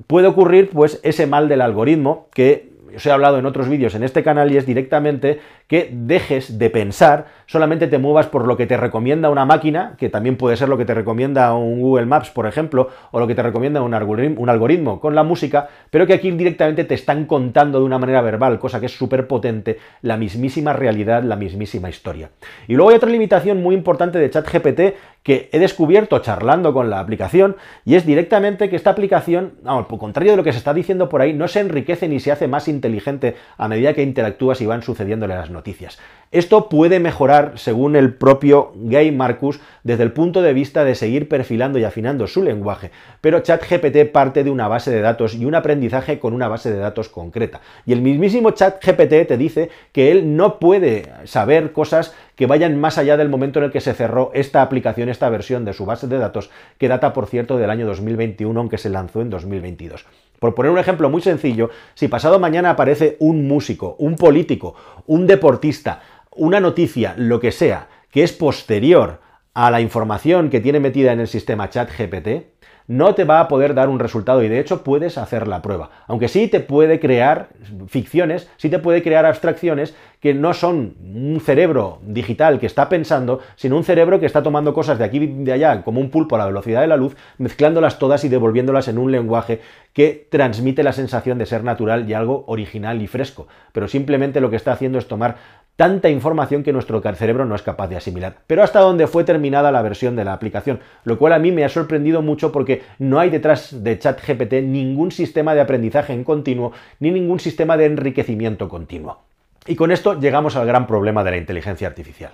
puede 0.06 0.28
ocurrir 0.28 0.70
pues 0.70 1.00
ese 1.02 1.26
mal 1.26 1.48
del 1.48 1.60
algoritmo 1.60 2.28
que 2.32 2.77
os 2.96 3.06
he 3.06 3.10
hablado 3.10 3.38
en 3.38 3.46
otros 3.46 3.68
vídeos 3.68 3.94
en 3.94 4.02
este 4.02 4.22
canal 4.22 4.52
y 4.52 4.56
es 4.56 4.66
directamente 4.66 5.40
que 5.66 5.90
dejes 5.92 6.58
de 6.58 6.70
pensar, 6.70 7.26
solamente 7.46 7.86
te 7.88 7.98
muevas 7.98 8.26
por 8.26 8.46
lo 8.46 8.56
que 8.56 8.66
te 8.66 8.76
recomienda 8.76 9.30
una 9.30 9.44
máquina, 9.44 9.94
que 9.98 10.08
también 10.08 10.36
puede 10.36 10.56
ser 10.56 10.68
lo 10.68 10.78
que 10.78 10.84
te 10.84 10.94
recomienda 10.94 11.54
un 11.54 11.80
Google 11.80 12.06
Maps, 12.06 12.30
por 12.30 12.46
ejemplo, 12.46 12.88
o 13.10 13.20
lo 13.20 13.26
que 13.26 13.34
te 13.34 13.42
recomienda 13.42 13.82
un 13.82 13.94
algoritmo, 13.94 15.00
con 15.00 15.14
la 15.14 15.24
música, 15.24 15.68
pero 15.90 16.06
que 16.06 16.14
aquí 16.14 16.30
directamente 16.30 16.84
te 16.84 16.94
están 16.94 17.26
contando 17.26 17.80
de 17.80 17.84
una 17.84 17.98
manera 17.98 18.22
verbal, 18.22 18.58
cosa 18.58 18.80
que 18.80 18.86
es 18.86 18.96
súper 18.96 19.26
potente, 19.26 19.78
la 20.02 20.16
mismísima 20.16 20.72
realidad, 20.72 21.22
la 21.22 21.36
mismísima 21.36 21.90
historia. 21.90 22.30
Y 22.66 22.74
luego 22.74 22.90
hay 22.90 22.96
otra 22.96 23.10
limitación 23.10 23.62
muy 23.62 23.74
importante 23.74 24.18
de 24.18 24.30
ChatGPT 24.30 24.80
que 25.22 25.50
he 25.52 25.58
descubierto 25.58 26.18
charlando 26.20 26.72
con 26.72 26.88
la 26.88 27.00
aplicación, 27.00 27.56
y 27.84 27.96
es 27.96 28.06
directamente 28.06 28.70
que 28.70 28.76
esta 28.76 28.90
aplicación, 28.90 29.54
al 29.66 29.86
contrario 29.86 30.32
de 30.32 30.36
lo 30.38 30.44
que 30.44 30.52
se 30.52 30.58
está 30.58 30.72
diciendo 30.72 31.10
por 31.10 31.20
ahí, 31.20 31.34
no 31.34 31.48
se 31.48 31.60
enriquece 31.60 32.08
ni 32.08 32.20
se 32.20 32.32
hace 32.32 32.48
más 32.48 32.68
inteligente 32.78 33.34
a 33.56 33.68
medida 33.68 33.92
que 33.92 34.02
interactúas 34.02 34.60
y 34.60 34.66
van 34.66 34.82
sucediéndole 34.82 35.34
las 35.34 35.50
noticias. 35.50 35.98
Esto 36.30 36.68
puede 36.68 37.00
mejorar, 37.00 37.52
según 37.54 37.96
el 37.96 38.12
propio 38.12 38.72
Gay 38.74 39.12
Marcus, 39.12 39.60
desde 39.82 40.02
el 40.02 40.12
punto 40.12 40.42
de 40.42 40.52
vista 40.52 40.84
de 40.84 40.94
seguir 40.94 41.26
perfilando 41.26 41.78
y 41.78 41.84
afinando 41.84 42.26
su 42.26 42.42
lenguaje, 42.42 42.90
pero 43.22 43.40
ChatGPT 43.40 44.12
parte 44.12 44.44
de 44.44 44.50
una 44.50 44.68
base 44.68 44.90
de 44.90 45.00
datos 45.00 45.34
y 45.34 45.46
un 45.46 45.54
aprendizaje 45.54 46.18
con 46.18 46.34
una 46.34 46.46
base 46.46 46.70
de 46.70 46.76
datos 46.76 47.08
concreta. 47.08 47.62
Y 47.86 47.94
el 47.94 48.02
mismísimo 48.02 48.50
ChatGPT 48.50 49.26
te 49.26 49.38
dice 49.38 49.70
que 49.92 50.10
él 50.10 50.36
no 50.36 50.58
puede 50.58 51.10
saber 51.24 51.72
cosas 51.72 52.14
que 52.36 52.46
vayan 52.46 52.78
más 52.78 52.98
allá 52.98 53.16
del 53.16 53.30
momento 53.30 53.58
en 53.58 53.64
el 53.64 53.72
que 53.72 53.80
se 53.80 53.94
cerró 53.94 54.30
esta 54.34 54.60
aplicación, 54.60 55.08
esta 55.08 55.30
versión 55.30 55.64
de 55.64 55.72
su 55.72 55.86
base 55.86 56.08
de 56.08 56.18
datos, 56.18 56.50
que 56.76 56.88
data, 56.88 57.14
por 57.14 57.26
cierto, 57.26 57.56
del 57.56 57.70
año 57.70 57.86
2021, 57.86 58.60
aunque 58.60 58.78
se 58.78 58.90
lanzó 58.90 59.22
en 59.22 59.30
2022. 59.30 60.04
Por 60.38 60.54
poner 60.54 60.70
un 60.70 60.78
ejemplo 60.78 61.10
muy 61.10 61.20
sencillo, 61.20 61.70
si 61.94 62.06
pasado 62.06 62.38
mañana 62.38 62.70
aparece 62.70 63.16
un 63.18 63.48
músico, 63.48 63.96
un 63.98 64.14
político, 64.14 64.76
un 65.06 65.26
deportista, 65.26 66.00
una 66.36 66.60
noticia, 66.60 67.14
lo 67.16 67.40
que 67.40 67.52
sea, 67.52 67.88
que 68.10 68.22
es 68.22 68.32
posterior 68.32 69.20
a 69.54 69.70
la 69.70 69.80
información 69.80 70.50
que 70.50 70.60
tiene 70.60 70.80
metida 70.80 71.12
en 71.12 71.20
el 71.20 71.28
sistema 71.28 71.68
chat 71.68 71.90
GPT, 71.90 72.58
no 72.88 73.14
te 73.14 73.24
va 73.24 73.40
a 73.40 73.48
poder 73.48 73.74
dar 73.74 73.90
un 73.90 73.98
resultado 73.98 74.42
y 74.42 74.48
de 74.48 74.58
hecho 74.58 74.82
puedes 74.82 75.18
hacer 75.18 75.46
la 75.46 75.60
prueba. 75.60 75.90
Aunque 76.06 76.26
sí 76.26 76.48
te 76.48 76.60
puede 76.60 76.98
crear 76.98 77.50
ficciones, 77.86 78.50
sí 78.56 78.70
te 78.70 78.78
puede 78.78 79.02
crear 79.02 79.26
abstracciones 79.26 79.94
que 80.20 80.32
no 80.32 80.54
son 80.54 80.96
un 81.00 81.38
cerebro 81.44 82.00
digital 82.02 82.58
que 82.58 82.66
está 82.66 82.88
pensando, 82.88 83.40
sino 83.56 83.76
un 83.76 83.84
cerebro 83.84 84.18
que 84.18 84.26
está 84.26 84.42
tomando 84.42 84.72
cosas 84.72 84.98
de 84.98 85.04
aquí 85.04 85.18
y 85.18 85.44
de 85.44 85.52
allá 85.52 85.82
como 85.82 86.00
un 86.00 86.10
pulpo 86.10 86.36
a 86.36 86.38
la 86.38 86.46
velocidad 86.46 86.80
de 86.80 86.86
la 86.86 86.96
luz, 86.96 87.14
mezclándolas 87.36 87.98
todas 87.98 88.24
y 88.24 88.30
devolviéndolas 88.30 88.88
en 88.88 88.96
un 88.96 89.12
lenguaje 89.12 89.60
que 89.92 90.26
transmite 90.30 90.82
la 90.82 90.94
sensación 90.94 91.36
de 91.36 91.44
ser 91.44 91.62
natural 91.64 92.08
y 92.08 92.14
algo 92.14 92.44
original 92.46 93.02
y 93.02 93.06
fresco. 93.06 93.48
Pero 93.72 93.86
simplemente 93.86 94.40
lo 94.40 94.48
que 94.48 94.56
está 94.56 94.72
haciendo 94.72 94.98
es 94.98 95.06
tomar 95.08 95.36
tanta 95.78 96.10
información 96.10 96.64
que 96.64 96.72
nuestro 96.72 97.00
cerebro 97.00 97.44
no 97.44 97.54
es 97.54 97.62
capaz 97.62 97.86
de 97.86 97.96
asimilar. 97.96 98.38
Pero 98.48 98.64
hasta 98.64 98.80
donde 98.80 99.06
fue 99.06 99.22
terminada 99.22 99.70
la 99.70 99.80
versión 99.80 100.16
de 100.16 100.24
la 100.24 100.32
aplicación, 100.32 100.80
lo 101.04 101.18
cual 101.18 101.32
a 101.32 101.38
mí 101.38 101.52
me 101.52 101.64
ha 101.64 101.68
sorprendido 101.68 102.20
mucho 102.20 102.50
porque 102.50 102.82
no 102.98 103.20
hay 103.20 103.30
detrás 103.30 103.84
de 103.84 103.96
ChatGPT 103.96 104.54
ningún 104.54 105.12
sistema 105.12 105.54
de 105.54 105.60
aprendizaje 105.60 106.12
en 106.12 106.24
continuo 106.24 106.72
ni 106.98 107.12
ningún 107.12 107.38
sistema 107.38 107.76
de 107.76 107.84
enriquecimiento 107.84 108.68
continuo. 108.68 109.20
Y 109.68 109.76
con 109.76 109.92
esto 109.92 110.18
llegamos 110.18 110.56
al 110.56 110.66
gran 110.66 110.88
problema 110.88 111.22
de 111.22 111.30
la 111.30 111.36
inteligencia 111.36 111.86
artificial. 111.86 112.32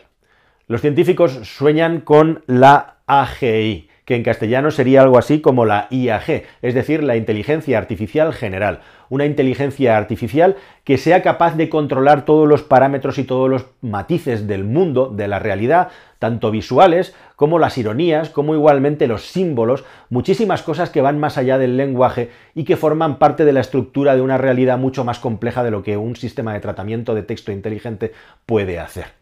Los 0.67 0.81
científicos 0.81 1.33
sueñan 1.43 2.01
con 2.01 2.45
la 2.47 2.97
AGI, 3.07 3.91
que 4.05 4.17
en 4.17 4.23
castellano 4.23 4.71
sería 4.71 5.03
algo 5.03 5.19
así 5.19 5.41
como 5.41 5.65
la 5.65 5.87
IAG, 5.91 6.45
es 6.63 6.75
decir, 6.75 7.03
la 7.03 7.17
inteligencia 7.17 7.77
artificial 7.79 8.33
general. 8.33 8.81
Una 9.15 9.27
inteligencia 9.27 9.97
artificial 9.97 10.57
que 10.83 10.99
sea 10.99 11.23
capaz 11.23 11.55
de 11.55 11.69
controlar 11.69 12.25
todos 12.25 12.49
los 12.49 12.65
parámetros 12.65 13.17
y 13.19 13.23
todos 13.23 13.49
los 13.49 13.67
matices 13.81 14.49
del 14.49 14.65
mundo, 14.65 15.07
de 15.07 15.29
la 15.29 15.39
realidad, 15.39 15.91
tanto 16.19 16.51
visuales 16.51 17.15
como 17.37 17.61
las 17.61 17.79
ironías, 17.79 18.29
como 18.29 18.57
igualmente 18.57 19.07
los 19.07 19.25
símbolos, 19.25 19.85
muchísimas 20.11 20.65
cosas 20.65 20.91
que 20.91 21.01
van 21.01 21.21
más 21.21 21.39
allá 21.39 21.59
del 21.59 21.77
lenguaje 21.77 22.31
y 22.57 22.65
que 22.65 22.77
forman 22.77 23.21
parte 23.21 23.45
de 23.45 23.53
la 23.53 23.61
estructura 23.61 24.17
de 24.17 24.21
una 24.21 24.37
realidad 24.37 24.79
mucho 24.79 25.05
más 25.05 25.21
compleja 25.21 25.63
de 25.63 25.71
lo 25.71 25.85
que 25.85 25.97
un 25.97 26.17
sistema 26.17 26.53
de 26.53 26.59
tratamiento 26.59 27.15
de 27.15 27.23
texto 27.23 27.53
inteligente 27.53 28.11
puede 28.47 28.81
hacer. 28.81 29.13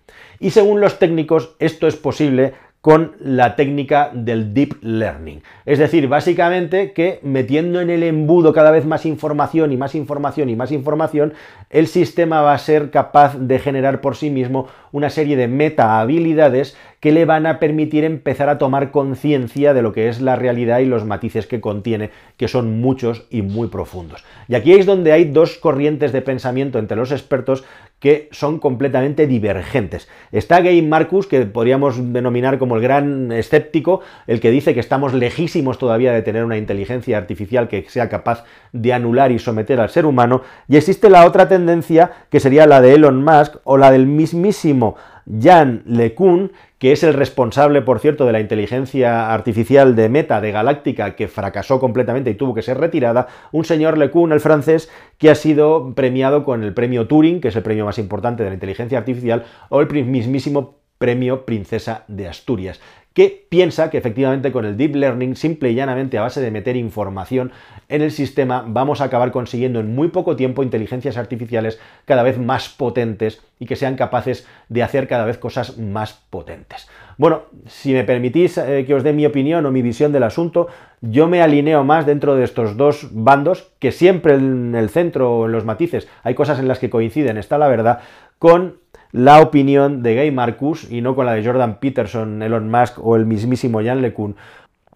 Y 0.40 0.52
según 0.52 0.80
los 0.80 0.98
técnicos, 0.98 1.54
esto 1.58 1.86
es 1.86 1.96
posible 1.96 2.54
con 2.82 3.12
la 3.20 3.54
técnica 3.54 4.10
del 4.12 4.52
deep 4.52 4.74
learning. 4.82 5.40
Es 5.64 5.78
decir, 5.78 6.08
básicamente 6.08 6.92
que 6.92 7.20
metiendo 7.22 7.80
en 7.80 7.90
el 7.90 8.02
embudo 8.02 8.52
cada 8.52 8.72
vez 8.72 8.84
más 8.84 9.06
información 9.06 9.72
y 9.72 9.76
más 9.76 9.94
información 9.94 10.50
y 10.50 10.56
más 10.56 10.72
información, 10.72 11.32
el 11.70 11.86
sistema 11.86 12.42
va 12.42 12.54
a 12.54 12.58
ser 12.58 12.90
capaz 12.90 13.38
de 13.38 13.60
generar 13.60 14.00
por 14.00 14.16
sí 14.16 14.30
mismo 14.30 14.66
una 14.90 15.10
serie 15.10 15.36
de 15.36 15.46
meta 15.46 16.00
habilidades 16.00 16.76
que 16.98 17.12
le 17.12 17.24
van 17.24 17.46
a 17.46 17.60
permitir 17.60 18.02
empezar 18.02 18.48
a 18.48 18.58
tomar 18.58 18.90
conciencia 18.90 19.74
de 19.74 19.82
lo 19.82 19.92
que 19.92 20.08
es 20.08 20.20
la 20.20 20.34
realidad 20.34 20.80
y 20.80 20.84
los 20.84 21.04
matices 21.04 21.46
que 21.46 21.60
contiene, 21.60 22.10
que 22.36 22.48
son 22.48 22.80
muchos 22.80 23.26
y 23.30 23.42
muy 23.42 23.68
profundos. 23.68 24.24
Y 24.48 24.56
aquí 24.56 24.72
es 24.72 24.86
donde 24.86 25.12
hay 25.12 25.24
dos 25.24 25.56
corrientes 25.56 26.10
de 26.12 26.22
pensamiento 26.22 26.80
entre 26.80 26.96
los 26.96 27.12
expertos 27.12 27.64
que 28.02 28.28
son 28.32 28.58
completamente 28.58 29.28
divergentes. 29.28 30.08
Está 30.32 30.60
Gay 30.60 30.82
Marcus, 30.82 31.28
que 31.28 31.46
podríamos 31.46 32.12
denominar 32.12 32.58
como 32.58 32.74
el 32.74 32.82
gran 32.82 33.30
escéptico, 33.30 34.00
el 34.26 34.40
que 34.40 34.50
dice 34.50 34.74
que 34.74 34.80
estamos 34.80 35.14
lejísimos 35.14 35.78
todavía 35.78 36.12
de 36.12 36.22
tener 36.22 36.44
una 36.44 36.58
inteligencia 36.58 37.16
artificial 37.16 37.68
que 37.68 37.84
sea 37.88 38.08
capaz 38.08 38.42
de 38.72 38.92
anular 38.92 39.30
y 39.30 39.38
someter 39.38 39.80
al 39.80 39.90
ser 39.90 40.04
humano, 40.04 40.42
y 40.66 40.76
existe 40.76 41.10
la 41.10 41.24
otra 41.24 41.46
tendencia 41.48 42.10
que 42.28 42.40
sería 42.40 42.66
la 42.66 42.80
de 42.80 42.94
Elon 42.94 43.22
Musk 43.22 43.58
o 43.62 43.78
la 43.78 43.92
del 43.92 44.08
mismísimo 44.08 44.96
Jan 45.26 45.82
LeCun, 45.86 46.52
que 46.78 46.92
es 46.92 47.02
el 47.02 47.14
responsable, 47.14 47.82
por 47.82 48.00
cierto, 48.00 48.26
de 48.26 48.32
la 48.32 48.40
inteligencia 48.40 49.32
artificial 49.32 49.94
de 49.94 50.08
Meta, 50.08 50.40
de 50.40 50.52
Galáctica, 50.52 51.14
que 51.14 51.28
fracasó 51.28 51.78
completamente 51.78 52.30
y 52.30 52.34
tuvo 52.34 52.54
que 52.54 52.62
ser 52.62 52.78
retirada, 52.78 53.28
un 53.52 53.64
señor 53.64 53.98
LeCun, 53.98 54.32
el 54.32 54.40
francés, 54.40 54.90
que 55.18 55.30
ha 55.30 55.34
sido 55.34 55.94
premiado 55.94 56.44
con 56.44 56.64
el 56.64 56.74
premio 56.74 57.06
Turing, 57.06 57.40
que 57.40 57.48
es 57.48 57.56
el 57.56 57.62
premio 57.62 57.84
más 57.84 57.98
importante 57.98 58.42
de 58.42 58.50
la 58.50 58.54
inteligencia 58.54 58.98
artificial, 58.98 59.44
o 59.68 59.80
el 59.80 60.04
mismísimo 60.04 60.78
premio 60.98 61.44
Princesa 61.44 62.04
de 62.06 62.28
Asturias 62.28 62.80
que 63.14 63.46
piensa 63.48 63.90
que 63.90 63.98
efectivamente 63.98 64.52
con 64.52 64.64
el 64.64 64.76
deep 64.76 64.96
learning, 64.96 65.36
simple 65.36 65.70
y 65.70 65.74
llanamente 65.74 66.18
a 66.18 66.22
base 66.22 66.40
de 66.40 66.50
meter 66.50 66.76
información 66.76 67.52
en 67.88 68.02
el 68.02 68.10
sistema, 68.10 68.64
vamos 68.66 69.00
a 69.00 69.04
acabar 69.04 69.32
consiguiendo 69.32 69.80
en 69.80 69.94
muy 69.94 70.08
poco 70.08 70.36
tiempo 70.36 70.62
inteligencias 70.62 71.16
artificiales 71.16 71.78
cada 72.04 72.22
vez 72.22 72.38
más 72.38 72.68
potentes 72.68 73.42
y 73.58 73.66
que 73.66 73.76
sean 73.76 73.96
capaces 73.96 74.46
de 74.68 74.82
hacer 74.82 75.08
cada 75.08 75.24
vez 75.24 75.38
cosas 75.38 75.78
más 75.78 76.14
potentes. 76.30 76.88
Bueno, 77.18 77.42
si 77.66 77.92
me 77.92 78.04
permitís 78.04 78.58
eh, 78.58 78.84
que 78.86 78.94
os 78.94 79.04
dé 79.04 79.12
mi 79.12 79.26
opinión 79.26 79.66
o 79.66 79.70
mi 79.70 79.82
visión 79.82 80.12
del 80.12 80.22
asunto, 80.22 80.68
yo 81.00 81.28
me 81.28 81.42
alineo 81.42 81.84
más 81.84 82.06
dentro 82.06 82.34
de 82.34 82.44
estos 82.44 82.76
dos 82.76 83.08
bandos, 83.12 83.72
que 83.78 83.92
siempre 83.92 84.34
en 84.34 84.74
el 84.74 84.88
centro 84.88 85.36
o 85.36 85.46
en 85.46 85.52
los 85.52 85.64
matices 85.64 86.08
hay 86.22 86.34
cosas 86.34 86.58
en 86.58 86.68
las 86.68 86.78
que 86.78 86.90
coinciden, 86.90 87.36
está 87.36 87.58
la 87.58 87.68
verdad, 87.68 88.00
con 88.38 88.81
la 89.12 89.40
opinión 89.40 90.02
de 90.02 90.14
Gay 90.14 90.30
Marcus 90.30 90.90
y 90.90 91.02
no 91.02 91.14
con 91.14 91.26
la 91.26 91.34
de 91.34 91.44
Jordan 91.44 91.78
Peterson, 91.78 92.42
Elon 92.42 92.70
Musk 92.70 92.98
o 93.04 93.14
el 93.16 93.26
mismísimo 93.26 93.82
Jan 93.82 94.02
LeCun. 94.02 94.36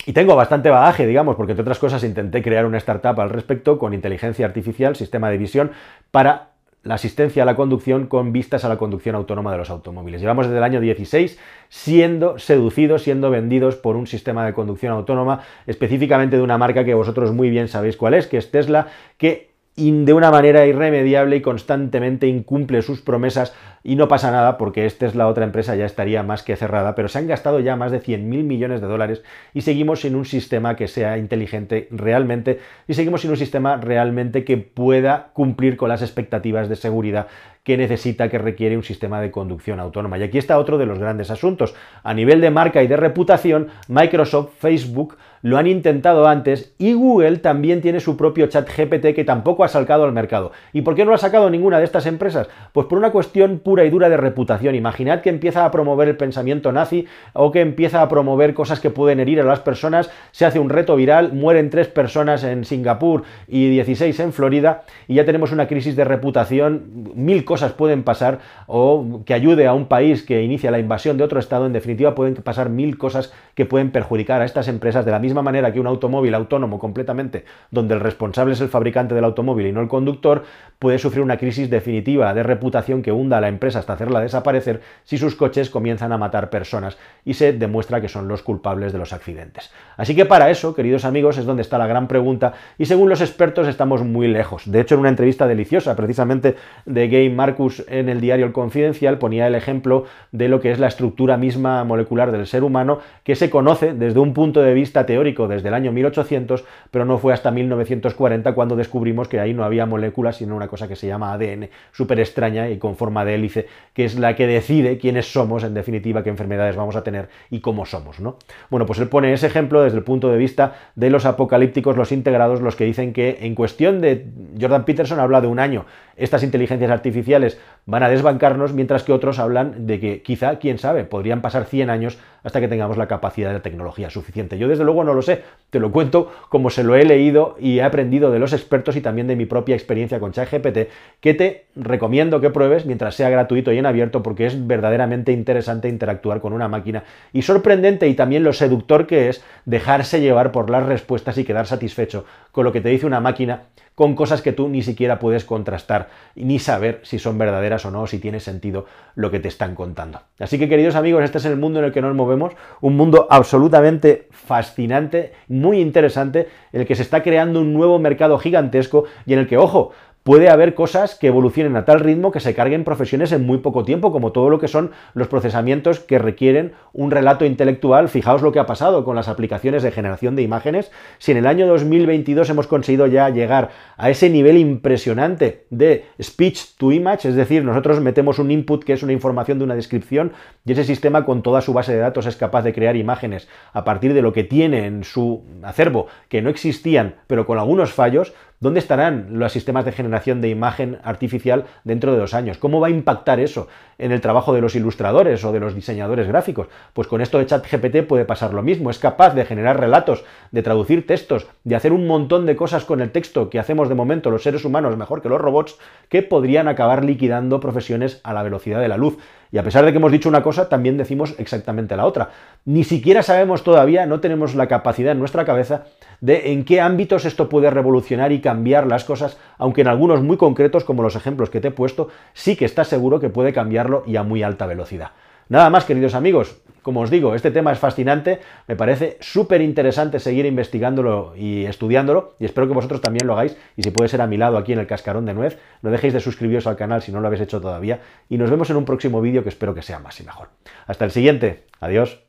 Y 0.06 0.12
tengo 0.12 0.36
bastante 0.36 0.70
bagaje, 0.70 1.06
digamos, 1.06 1.36
porque 1.36 1.52
entre 1.52 1.62
otras 1.62 1.78
cosas 1.78 2.02
intenté 2.04 2.42
crear 2.42 2.66
una 2.66 2.78
startup 2.78 3.18
al 3.20 3.30
respecto 3.30 3.78
con 3.78 3.94
inteligencia 3.94 4.46
artificial, 4.46 4.96
sistema 4.96 5.30
de 5.30 5.38
visión, 5.38 5.70
para 6.10 6.50
la 6.82 6.94
asistencia 6.94 7.42
a 7.42 7.46
la 7.46 7.56
conducción 7.56 8.06
con 8.06 8.32
vistas 8.32 8.64
a 8.64 8.68
la 8.68 8.78
conducción 8.78 9.16
autónoma 9.16 9.50
de 9.52 9.58
los 9.58 9.70
automóviles. 9.70 10.20
Llevamos 10.20 10.46
desde 10.46 10.58
el 10.58 10.64
año 10.64 10.80
16 10.80 11.38
siendo 11.68 12.38
seducidos, 12.38 13.02
siendo 13.02 13.30
vendidos 13.30 13.74
por 13.74 13.96
un 13.96 14.06
sistema 14.06 14.46
de 14.46 14.52
conducción 14.52 14.92
autónoma, 14.92 15.40
específicamente 15.66 16.36
de 16.36 16.42
una 16.42 16.58
marca 16.58 16.84
que 16.84 16.94
vosotros 16.94 17.32
muy 17.32 17.50
bien 17.50 17.66
sabéis 17.66 17.96
cuál 17.96 18.14
es, 18.14 18.28
que 18.28 18.38
es 18.38 18.52
Tesla, 18.52 18.86
que 19.18 19.50
de 19.76 20.14
una 20.14 20.30
manera 20.30 20.64
irremediable 20.66 21.36
y 21.36 21.42
constantemente 21.42 22.26
incumple 22.26 22.80
sus 22.80 23.02
promesas 23.02 23.54
y 23.86 23.94
no 23.94 24.08
pasa 24.08 24.32
nada 24.32 24.58
porque 24.58 24.84
esta 24.84 25.06
es 25.06 25.14
la 25.14 25.28
otra 25.28 25.44
empresa 25.44 25.76
ya 25.76 25.86
estaría 25.86 26.24
más 26.24 26.42
que 26.42 26.56
cerrada, 26.56 26.96
pero 26.96 27.06
se 27.06 27.18
han 27.18 27.28
gastado 27.28 27.60
ya 27.60 27.76
más 27.76 27.92
de 27.92 28.02
100.000 28.02 28.18
millones 28.42 28.80
de 28.80 28.88
dólares 28.88 29.22
y 29.54 29.60
seguimos 29.60 30.00
sin 30.00 30.16
un 30.16 30.24
sistema 30.24 30.74
que 30.74 30.88
sea 30.88 31.18
inteligente 31.18 31.86
realmente 31.92 32.58
y 32.88 32.94
seguimos 32.94 33.20
sin 33.20 33.30
un 33.30 33.36
sistema 33.36 33.76
realmente 33.76 34.44
que 34.44 34.56
pueda 34.56 35.28
cumplir 35.34 35.76
con 35.76 35.88
las 35.88 36.02
expectativas 36.02 36.68
de 36.68 36.74
seguridad 36.74 37.28
que 37.66 37.76
necesita, 37.76 38.28
que 38.28 38.38
requiere 38.38 38.76
un 38.76 38.84
sistema 38.84 39.20
de 39.20 39.32
conducción 39.32 39.80
autónoma. 39.80 40.18
Y 40.18 40.22
aquí 40.22 40.38
está 40.38 40.56
otro 40.56 40.78
de 40.78 40.86
los 40.86 41.00
grandes 41.00 41.32
asuntos. 41.32 41.74
A 42.04 42.14
nivel 42.14 42.40
de 42.40 42.52
marca 42.52 42.80
y 42.80 42.86
de 42.86 42.96
reputación, 42.96 43.70
Microsoft, 43.88 44.50
Facebook, 44.60 45.16
lo 45.42 45.58
han 45.58 45.66
intentado 45.66 46.28
antes 46.28 46.74
y 46.78 46.94
Google 46.94 47.38
también 47.38 47.80
tiene 47.80 47.98
su 47.98 48.16
propio 48.16 48.46
chat 48.46 48.68
GPT 48.68 49.14
que 49.14 49.24
tampoco 49.24 49.64
ha 49.64 49.68
sacado 49.68 50.04
al 50.04 50.12
mercado. 50.12 50.52
¿Y 50.72 50.82
por 50.82 50.94
qué 50.94 51.04
no 51.04 51.10
lo 51.10 51.16
ha 51.16 51.18
sacado 51.18 51.50
ninguna 51.50 51.78
de 51.78 51.84
estas 51.84 52.06
empresas? 52.06 52.48
Pues 52.72 52.86
por 52.86 52.98
una 52.98 53.10
cuestión 53.10 53.58
pura 53.58 53.75
y 53.84 53.90
dura 53.90 54.08
de 54.08 54.16
reputación. 54.16 54.74
Imaginad 54.74 55.20
que 55.20 55.30
empieza 55.30 55.64
a 55.64 55.70
promover 55.70 56.08
el 56.08 56.16
pensamiento 56.16 56.72
nazi 56.72 57.06
o 57.32 57.50
que 57.52 57.60
empieza 57.60 58.02
a 58.02 58.08
promover 58.08 58.54
cosas 58.54 58.80
que 58.80 58.90
pueden 58.90 59.20
herir 59.20 59.40
a 59.40 59.44
las 59.44 59.60
personas, 59.60 60.10
se 60.32 60.46
hace 60.46 60.58
un 60.58 60.70
reto 60.70 60.96
viral, 60.96 61.32
mueren 61.32 61.70
tres 61.70 61.88
personas 61.88 62.44
en 62.44 62.64
Singapur 62.64 63.24
y 63.48 63.68
16 63.70 64.18
en 64.20 64.32
Florida 64.32 64.84
y 65.08 65.14
ya 65.14 65.24
tenemos 65.24 65.52
una 65.52 65.66
crisis 65.66 65.96
de 65.96 66.04
reputación, 66.04 67.12
mil 67.14 67.44
cosas 67.44 67.72
pueden 67.72 68.02
pasar 68.02 68.40
o 68.66 69.22
que 69.24 69.34
ayude 69.34 69.66
a 69.66 69.74
un 69.74 69.86
país 69.86 70.22
que 70.22 70.42
inicia 70.42 70.70
la 70.70 70.78
invasión 70.78 71.16
de 71.16 71.24
otro 71.24 71.38
estado, 71.38 71.66
en 71.66 71.72
definitiva 71.72 72.14
pueden 72.14 72.34
pasar 72.36 72.70
mil 72.70 72.98
cosas 72.98 73.32
que 73.54 73.66
pueden 73.66 73.90
perjudicar 73.90 74.42
a 74.42 74.44
estas 74.44 74.68
empresas. 74.68 75.04
De 75.04 75.10
la 75.10 75.18
misma 75.18 75.42
manera 75.42 75.72
que 75.72 75.80
un 75.80 75.86
automóvil 75.86 76.34
autónomo 76.34 76.78
completamente, 76.78 77.44
donde 77.70 77.94
el 77.94 78.00
responsable 78.00 78.54
es 78.54 78.60
el 78.60 78.68
fabricante 78.68 79.14
del 79.14 79.24
automóvil 79.24 79.66
y 79.66 79.72
no 79.72 79.80
el 79.80 79.88
conductor, 79.88 80.44
puede 80.78 80.98
sufrir 80.98 81.22
una 81.22 81.38
crisis 81.38 81.70
definitiva 81.70 82.34
de 82.34 82.42
reputación 82.42 83.02
que 83.02 83.12
hunda 83.12 83.38
a 83.38 83.40
la 83.40 83.48
empresa 83.48 83.65
hasta 83.74 83.94
hacerla 83.94 84.20
desaparecer 84.20 84.82
si 85.02 85.18
sus 85.18 85.34
coches 85.34 85.70
comienzan 85.70 86.12
a 86.12 86.18
matar 86.18 86.50
personas 86.50 86.96
y 87.24 87.34
se 87.34 87.52
demuestra 87.52 88.00
que 88.00 88.08
son 88.08 88.28
los 88.28 88.42
culpables 88.42 88.92
de 88.92 88.98
los 88.98 89.12
accidentes. 89.12 89.72
Así 89.96 90.14
que 90.14 90.26
para 90.26 90.50
eso, 90.50 90.74
queridos 90.74 91.04
amigos, 91.04 91.38
es 91.38 91.46
donde 91.46 91.62
está 91.62 91.78
la 91.78 91.86
gran 91.86 92.06
pregunta 92.06 92.52
y 92.78 92.84
según 92.84 93.08
los 93.08 93.20
expertos 93.20 93.66
estamos 93.66 94.04
muy 94.04 94.28
lejos. 94.28 94.70
De 94.70 94.80
hecho, 94.80 94.94
en 94.94 95.00
una 95.00 95.08
entrevista 95.08 95.48
deliciosa 95.48 95.96
precisamente 95.96 96.56
de 96.84 97.08
Game 97.08 97.30
Marcus 97.30 97.84
en 97.88 98.08
el 98.08 98.20
diario 98.20 98.46
El 98.46 98.52
Confidencial 98.52 99.18
ponía 99.18 99.46
el 99.46 99.54
ejemplo 99.54 100.04
de 100.32 100.48
lo 100.48 100.60
que 100.60 100.70
es 100.70 100.78
la 100.78 100.86
estructura 100.86 101.36
misma 101.36 101.82
molecular 101.84 102.30
del 102.30 102.46
ser 102.46 102.62
humano 102.62 103.00
que 103.24 103.34
se 103.34 103.50
conoce 103.50 103.94
desde 103.94 104.20
un 104.20 104.34
punto 104.34 104.60
de 104.62 104.74
vista 104.74 105.06
teórico 105.06 105.48
desde 105.48 105.68
el 105.68 105.74
año 105.74 105.92
1800, 105.92 106.64
pero 106.90 107.04
no 107.04 107.18
fue 107.18 107.32
hasta 107.32 107.50
1940 107.50 108.54
cuando 108.54 108.76
descubrimos 108.76 109.28
que 109.28 109.40
ahí 109.40 109.54
no 109.54 109.64
había 109.64 109.86
moléculas, 109.86 110.36
sino 110.36 110.56
una 110.56 110.68
cosa 110.68 110.88
que 110.88 110.96
se 110.96 111.06
llama 111.06 111.32
ADN, 111.32 111.68
súper 111.92 112.20
extraña 112.20 112.68
y 112.68 112.78
con 112.78 112.96
forma 112.96 113.24
de 113.24 113.38
hélice, 113.46 113.66
que 113.94 114.04
es 114.04 114.18
la 114.18 114.34
que 114.36 114.46
decide 114.46 114.98
quiénes 114.98 115.32
somos, 115.32 115.64
en 115.64 115.74
definitiva, 115.74 116.22
qué 116.22 116.30
enfermedades 116.30 116.76
vamos 116.76 116.96
a 116.96 117.02
tener 117.02 117.28
y 117.50 117.60
cómo 117.60 117.86
somos, 117.86 118.20
¿no? 118.20 118.36
Bueno, 118.70 118.86
pues 118.86 118.98
él 118.98 119.08
pone 119.08 119.32
ese 119.32 119.46
ejemplo 119.46 119.82
desde 119.82 119.98
el 119.98 120.04
punto 120.04 120.28
de 120.28 120.36
vista 120.36 120.74
de 120.94 121.10
los 121.10 121.24
apocalípticos, 121.24 121.96
los 121.96 122.12
integrados, 122.12 122.60
los 122.60 122.76
que 122.76 122.84
dicen 122.84 123.12
que 123.12 123.38
en 123.40 123.54
cuestión 123.54 124.00
de 124.00 124.26
Jordan 124.60 124.84
Peterson 124.84 125.20
habla 125.20 125.40
de 125.40 125.46
un 125.46 125.58
año, 125.58 125.86
estas 126.16 126.42
inteligencias 126.42 126.90
artificiales 126.90 127.60
van 127.84 128.02
a 128.02 128.08
desbancarnos, 128.08 128.72
mientras 128.72 129.02
que 129.02 129.12
otros 129.12 129.38
hablan 129.38 129.86
de 129.86 130.00
que 130.00 130.22
quizá, 130.22 130.58
quién 130.58 130.78
sabe, 130.78 131.04
podrían 131.04 131.42
pasar 131.42 131.66
100 131.66 131.90
años 131.90 132.18
hasta 132.42 132.60
que 132.60 132.68
tengamos 132.68 132.96
la 132.96 133.08
capacidad 133.08 133.48
de 133.48 133.54
la 133.54 133.62
tecnología 133.62 134.08
suficiente. 134.08 134.56
Yo 134.56 134.68
desde 134.68 134.84
luego 134.84 135.04
no 135.04 135.14
lo 135.14 135.22
sé, 135.22 135.42
te 135.70 135.80
lo 135.80 135.90
cuento 135.90 136.32
como 136.48 136.70
se 136.70 136.84
lo 136.84 136.94
he 136.94 137.04
leído 137.04 137.56
y 137.58 137.80
he 137.80 137.82
aprendido 137.82 138.30
de 138.30 138.38
los 138.38 138.52
expertos 138.52 138.96
y 138.96 139.00
también 139.00 139.26
de 139.26 139.36
mi 139.36 139.46
propia 139.46 139.74
experiencia 139.74 140.20
con 140.20 140.32
ChatGPT, 140.32 140.88
que 141.20 141.34
te 141.34 141.66
recomiendo 141.74 142.40
que 142.40 142.50
pruebes 142.50 142.86
mientras 142.86 143.16
sea 143.16 143.30
gratuito 143.30 143.72
y 143.72 143.78
en 143.78 143.86
abierto 143.86 144.22
porque 144.22 144.46
es 144.46 144.66
verdaderamente 144.66 145.32
interesante 145.32 145.88
interactuar 145.88 146.40
con 146.40 146.52
una 146.52 146.68
máquina. 146.68 147.02
Y 147.32 147.42
sorprendente 147.42 148.08
y 148.08 148.14
también 148.14 148.44
lo 148.44 148.52
seductor 148.52 149.06
que 149.06 149.28
es 149.28 149.44
dejarse 149.64 150.20
llevar 150.20 150.52
por 150.52 150.70
las 150.70 150.86
respuestas 150.86 151.38
y 151.38 151.44
quedar 151.44 151.66
satisfecho 151.66 152.24
con 152.52 152.64
lo 152.64 152.72
que 152.72 152.80
te 152.80 152.90
dice 152.90 153.06
una 153.06 153.20
máquina 153.20 153.64
con 153.96 154.14
cosas 154.14 154.42
que 154.42 154.52
tú 154.52 154.68
ni 154.68 154.82
siquiera 154.82 155.18
puedes 155.18 155.44
contrastar 155.44 156.10
ni 156.34 156.58
saber 156.58 157.00
si 157.02 157.18
son 157.18 157.38
verdaderas 157.38 157.86
o 157.86 157.90
no, 157.90 158.06
si 158.06 158.18
tiene 158.18 158.40
sentido 158.40 158.84
lo 159.14 159.30
que 159.30 159.40
te 159.40 159.48
están 159.48 159.74
contando. 159.74 160.20
Así 160.38 160.58
que 160.58 160.68
queridos 160.68 160.94
amigos, 160.96 161.24
este 161.24 161.38
es 161.38 161.46
el 161.46 161.56
mundo 161.56 161.78
en 161.78 161.86
el 161.86 161.92
que 161.92 162.02
nos 162.02 162.14
movemos, 162.14 162.52
un 162.82 162.94
mundo 162.94 163.26
absolutamente 163.30 164.28
fascinante, 164.30 165.32
muy 165.48 165.80
interesante, 165.80 166.46
en 166.74 166.82
el 166.82 166.86
que 166.86 166.94
se 166.94 167.02
está 167.02 167.22
creando 167.22 167.58
un 167.58 167.72
nuevo 167.72 167.98
mercado 167.98 168.38
gigantesco 168.38 169.04
y 169.24 169.32
en 169.32 169.38
el 169.38 169.48
que, 169.48 169.56
ojo, 169.56 169.92
puede 170.26 170.48
haber 170.48 170.74
cosas 170.74 171.14
que 171.14 171.28
evolucionen 171.28 171.76
a 171.76 171.84
tal 171.84 172.00
ritmo 172.00 172.32
que 172.32 172.40
se 172.40 172.52
carguen 172.52 172.82
profesiones 172.82 173.30
en 173.30 173.46
muy 173.46 173.58
poco 173.58 173.84
tiempo, 173.84 174.10
como 174.10 174.32
todo 174.32 174.50
lo 174.50 174.58
que 174.58 174.66
son 174.66 174.90
los 175.14 175.28
procesamientos 175.28 176.00
que 176.00 176.18
requieren 176.18 176.72
un 176.92 177.12
relato 177.12 177.44
intelectual. 177.44 178.08
Fijaos 178.08 178.42
lo 178.42 178.50
que 178.50 178.58
ha 178.58 178.66
pasado 178.66 179.04
con 179.04 179.14
las 179.14 179.28
aplicaciones 179.28 179.84
de 179.84 179.92
generación 179.92 180.34
de 180.34 180.42
imágenes. 180.42 180.90
Si 181.18 181.30
en 181.30 181.38
el 181.38 181.46
año 181.46 181.68
2022 181.68 182.50
hemos 182.50 182.66
conseguido 182.66 183.06
ya 183.06 183.28
llegar 183.30 183.70
a 183.96 184.10
ese 184.10 184.28
nivel 184.28 184.58
impresionante 184.58 185.66
de 185.70 186.06
speech 186.20 186.74
to 186.76 186.90
image, 186.90 187.28
es 187.28 187.36
decir, 187.36 187.62
nosotros 187.62 188.00
metemos 188.00 188.40
un 188.40 188.50
input 188.50 188.82
que 188.82 188.94
es 188.94 189.04
una 189.04 189.12
información 189.12 189.58
de 189.58 189.64
una 189.64 189.76
descripción 189.76 190.32
y 190.64 190.72
ese 190.72 190.82
sistema 190.82 191.24
con 191.24 191.44
toda 191.44 191.60
su 191.60 191.72
base 191.72 191.92
de 191.92 192.00
datos 192.00 192.26
es 192.26 192.34
capaz 192.34 192.62
de 192.62 192.74
crear 192.74 192.96
imágenes 192.96 193.46
a 193.72 193.84
partir 193.84 194.12
de 194.12 194.22
lo 194.22 194.32
que 194.32 194.42
tiene 194.42 194.86
en 194.86 195.04
su 195.04 195.44
acervo 195.62 196.08
que 196.28 196.42
no 196.42 196.50
existían, 196.50 197.14
pero 197.28 197.46
con 197.46 197.60
algunos 197.60 197.92
fallos, 197.92 198.34
¿Dónde 198.58 198.80
estarán 198.80 199.38
los 199.38 199.52
sistemas 199.52 199.84
de 199.84 199.92
generación 199.92 200.40
de 200.40 200.48
imagen 200.48 200.98
artificial 201.04 201.66
dentro 201.84 202.12
de 202.12 202.18
dos 202.18 202.32
años? 202.32 202.56
¿Cómo 202.56 202.80
va 202.80 202.86
a 202.86 202.90
impactar 202.90 203.38
eso 203.38 203.68
en 203.98 204.12
el 204.12 204.22
trabajo 204.22 204.54
de 204.54 204.62
los 204.62 204.74
ilustradores 204.74 205.44
o 205.44 205.52
de 205.52 205.60
los 205.60 205.74
diseñadores 205.74 206.26
gráficos? 206.26 206.68
Pues 206.94 207.06
con 207.06 207.20
esto 207.20 207.38
de 207.38 207.44
ChatGPT 207.44 208.06
puede 208.08 208.24
pasar 208.24 208.54
lo 208.54 208.62
mismo. 208.62 208.88
Es 208.88 208.98
capaz 208.98 209.34
de 209.34 209.44
generar 209.44 209.78
relatos, 209.78 210.24
de 210.56 210.62
traducir 210.62 211.06
textos, 211.06 211.48
de 211.64 211.76
hacer 211.76 211.92
un 211.92 212.06
montón 212.06 212.46
de 212.46 212.56
cosas 212.56 212.86
con 212.86 213.02
el 213.02 213.12
texto 213.12 213.50
que 213.50 213.58
hacemos 213.58 213.90
de 213.90 213.94
momento 213.94 214.30
los 214.30 214.42
seres 214.42 214.64
humanos 214.64 214.96
mejor 214.96 215.20
que 215.20 215.28
los 215.28 215.38
robots, 215.38 215.76
que 216.08 216.22
podrían 216.22 216.66
acabar 216.66 217.04
liquidando 217.04 217.60
profesiones 217.60 218.22
a 218.24 218.32
la 218.32 218.42
velocidad 218.42 218.80
de 218.80 218.88
la 218.88 218.96
luz. 218.96 219.18
Y 219.52 219.58
a 219.58 219.62
pesar 219.62 219.84
de 219.84 219.92
que 219.92 219.98
hemos 219.98 220.12
dicho 220.12 220.30
una 220.30 220.42
cosa, 220.42 220.70
también 220.70 220.96
decimos 220.96 221.34
exactamente 221.36 221.94
la 221.94 222.06
otra. 222.06 222.30
Ni 222.64 222.84
siquiera 222.84 223.22
sabemos 223.22 223.64
todavía, 223.64 224.06
no 224.06 224.20
tenemos 224.20 224.54
la 224.54 224.66
capacidad 224.66 225.12
en 225.12 225.18
nuestra 225.18 225.44
cabeza 225.44 225.84
de 226.22 226.52
en 226.52 226.64
qué 226.64 226.80
ámbitos 226.80 227.26
esto 227.26 227.50
puede 227.50 227.68
revolucionar 227.68 228.32
y 228.32 228.40
cambiar 228.40 228.86
las 228.86 229.04
cosas, 229.04 229.36
aunque 229.58 229.82
en 229.82 229.88
algunos 229.88 230.22
muy 230.22 230.38
concretos, 230.38 230.84
como 230.84 231.02
los 231.02 231.16
ejemplos 231.16 231.50
que 231.50 231.60
te 231.60 231.68
he 231.68 231.70
puesto, 231.70 232.08
sí 232.32 232.56
que 232.56 232.64
está 232.64 232.84
seguro 232.84 233.20
que 233.20 233.28
puede 233.28 233.52
cambiarlo 233.52 234.04
y 234.06 234.16
a 234.16 234.22
muy 234.22 234.42
alta 234.42 234.64
velocidad. 234.64 235.10
Nada 235.48 235.70
más, 235.70 235.84
queridos 235.84 236.14
amigos, 236.14 236.60
como 236.82 237.00
os 237.00 237.10
digo, 237.10 237.36
este 237.36 237.52
tema 237.52 237.70
es 237.70 237.78
fascinante, 237.78 238.40
me 238.66 238.74
parece 238.74 239.16
súper 239.20 239.60
interesante 239.60 240.18
seguir 240.18 240.44
investigándolo 240.44 241.34
y 241.36 241.66
estudiándolo 241.66 242.34
y 242.40 242.44
espero 242.44 242.66
que 242.66 242.74
vosotros 242.74 243.00
también 243.00 243.26
lo 243.26 243.34
hagáis 243.34 243.56
y 243.76 243.82
si 243.82 243.92
puede 243.92 244.08
ser 244.08 244.22
a 244.22 244.26
mi 244.26 244.36
lado 244.36 244.56
aquí 244.56 244.72
en 244.72 244.80
el 244.80 244.86
cascarón 244.88 245.24
de 245.24 245.34
nuez, 245.34 245.58
no 245.82 245.90
dejéis 245.90 246.14
de 246.14 246.20
suscribiros 246.20 246.66
al 246.66 246.76
canal 246.76 247.02
si 247.02 247.12
no 247.12 247.20
lo 247.20 247.28
habéis 247.28 247.42
hecho 247.42 247.60
todavía 247.60 248.00
y 248.28 248.38
nos 248.38 248.50
vemos 248.50 248.70
en 248.70 248.76
un 248.76 248.84
próximo 248.84 249.20
vídeo 249.20 249.44
que 249.44 249.48
espero 249.48 249.74
que 249.74 249.82
sea 249.82 250.00
más 250.00 250.20
y 250.20 250.24
mejor. 250.24 250.48
Hasta 250.86 251.04
el 251.04 251.12
siguiente, 251.12 251.64
adiós. 251.80 252.25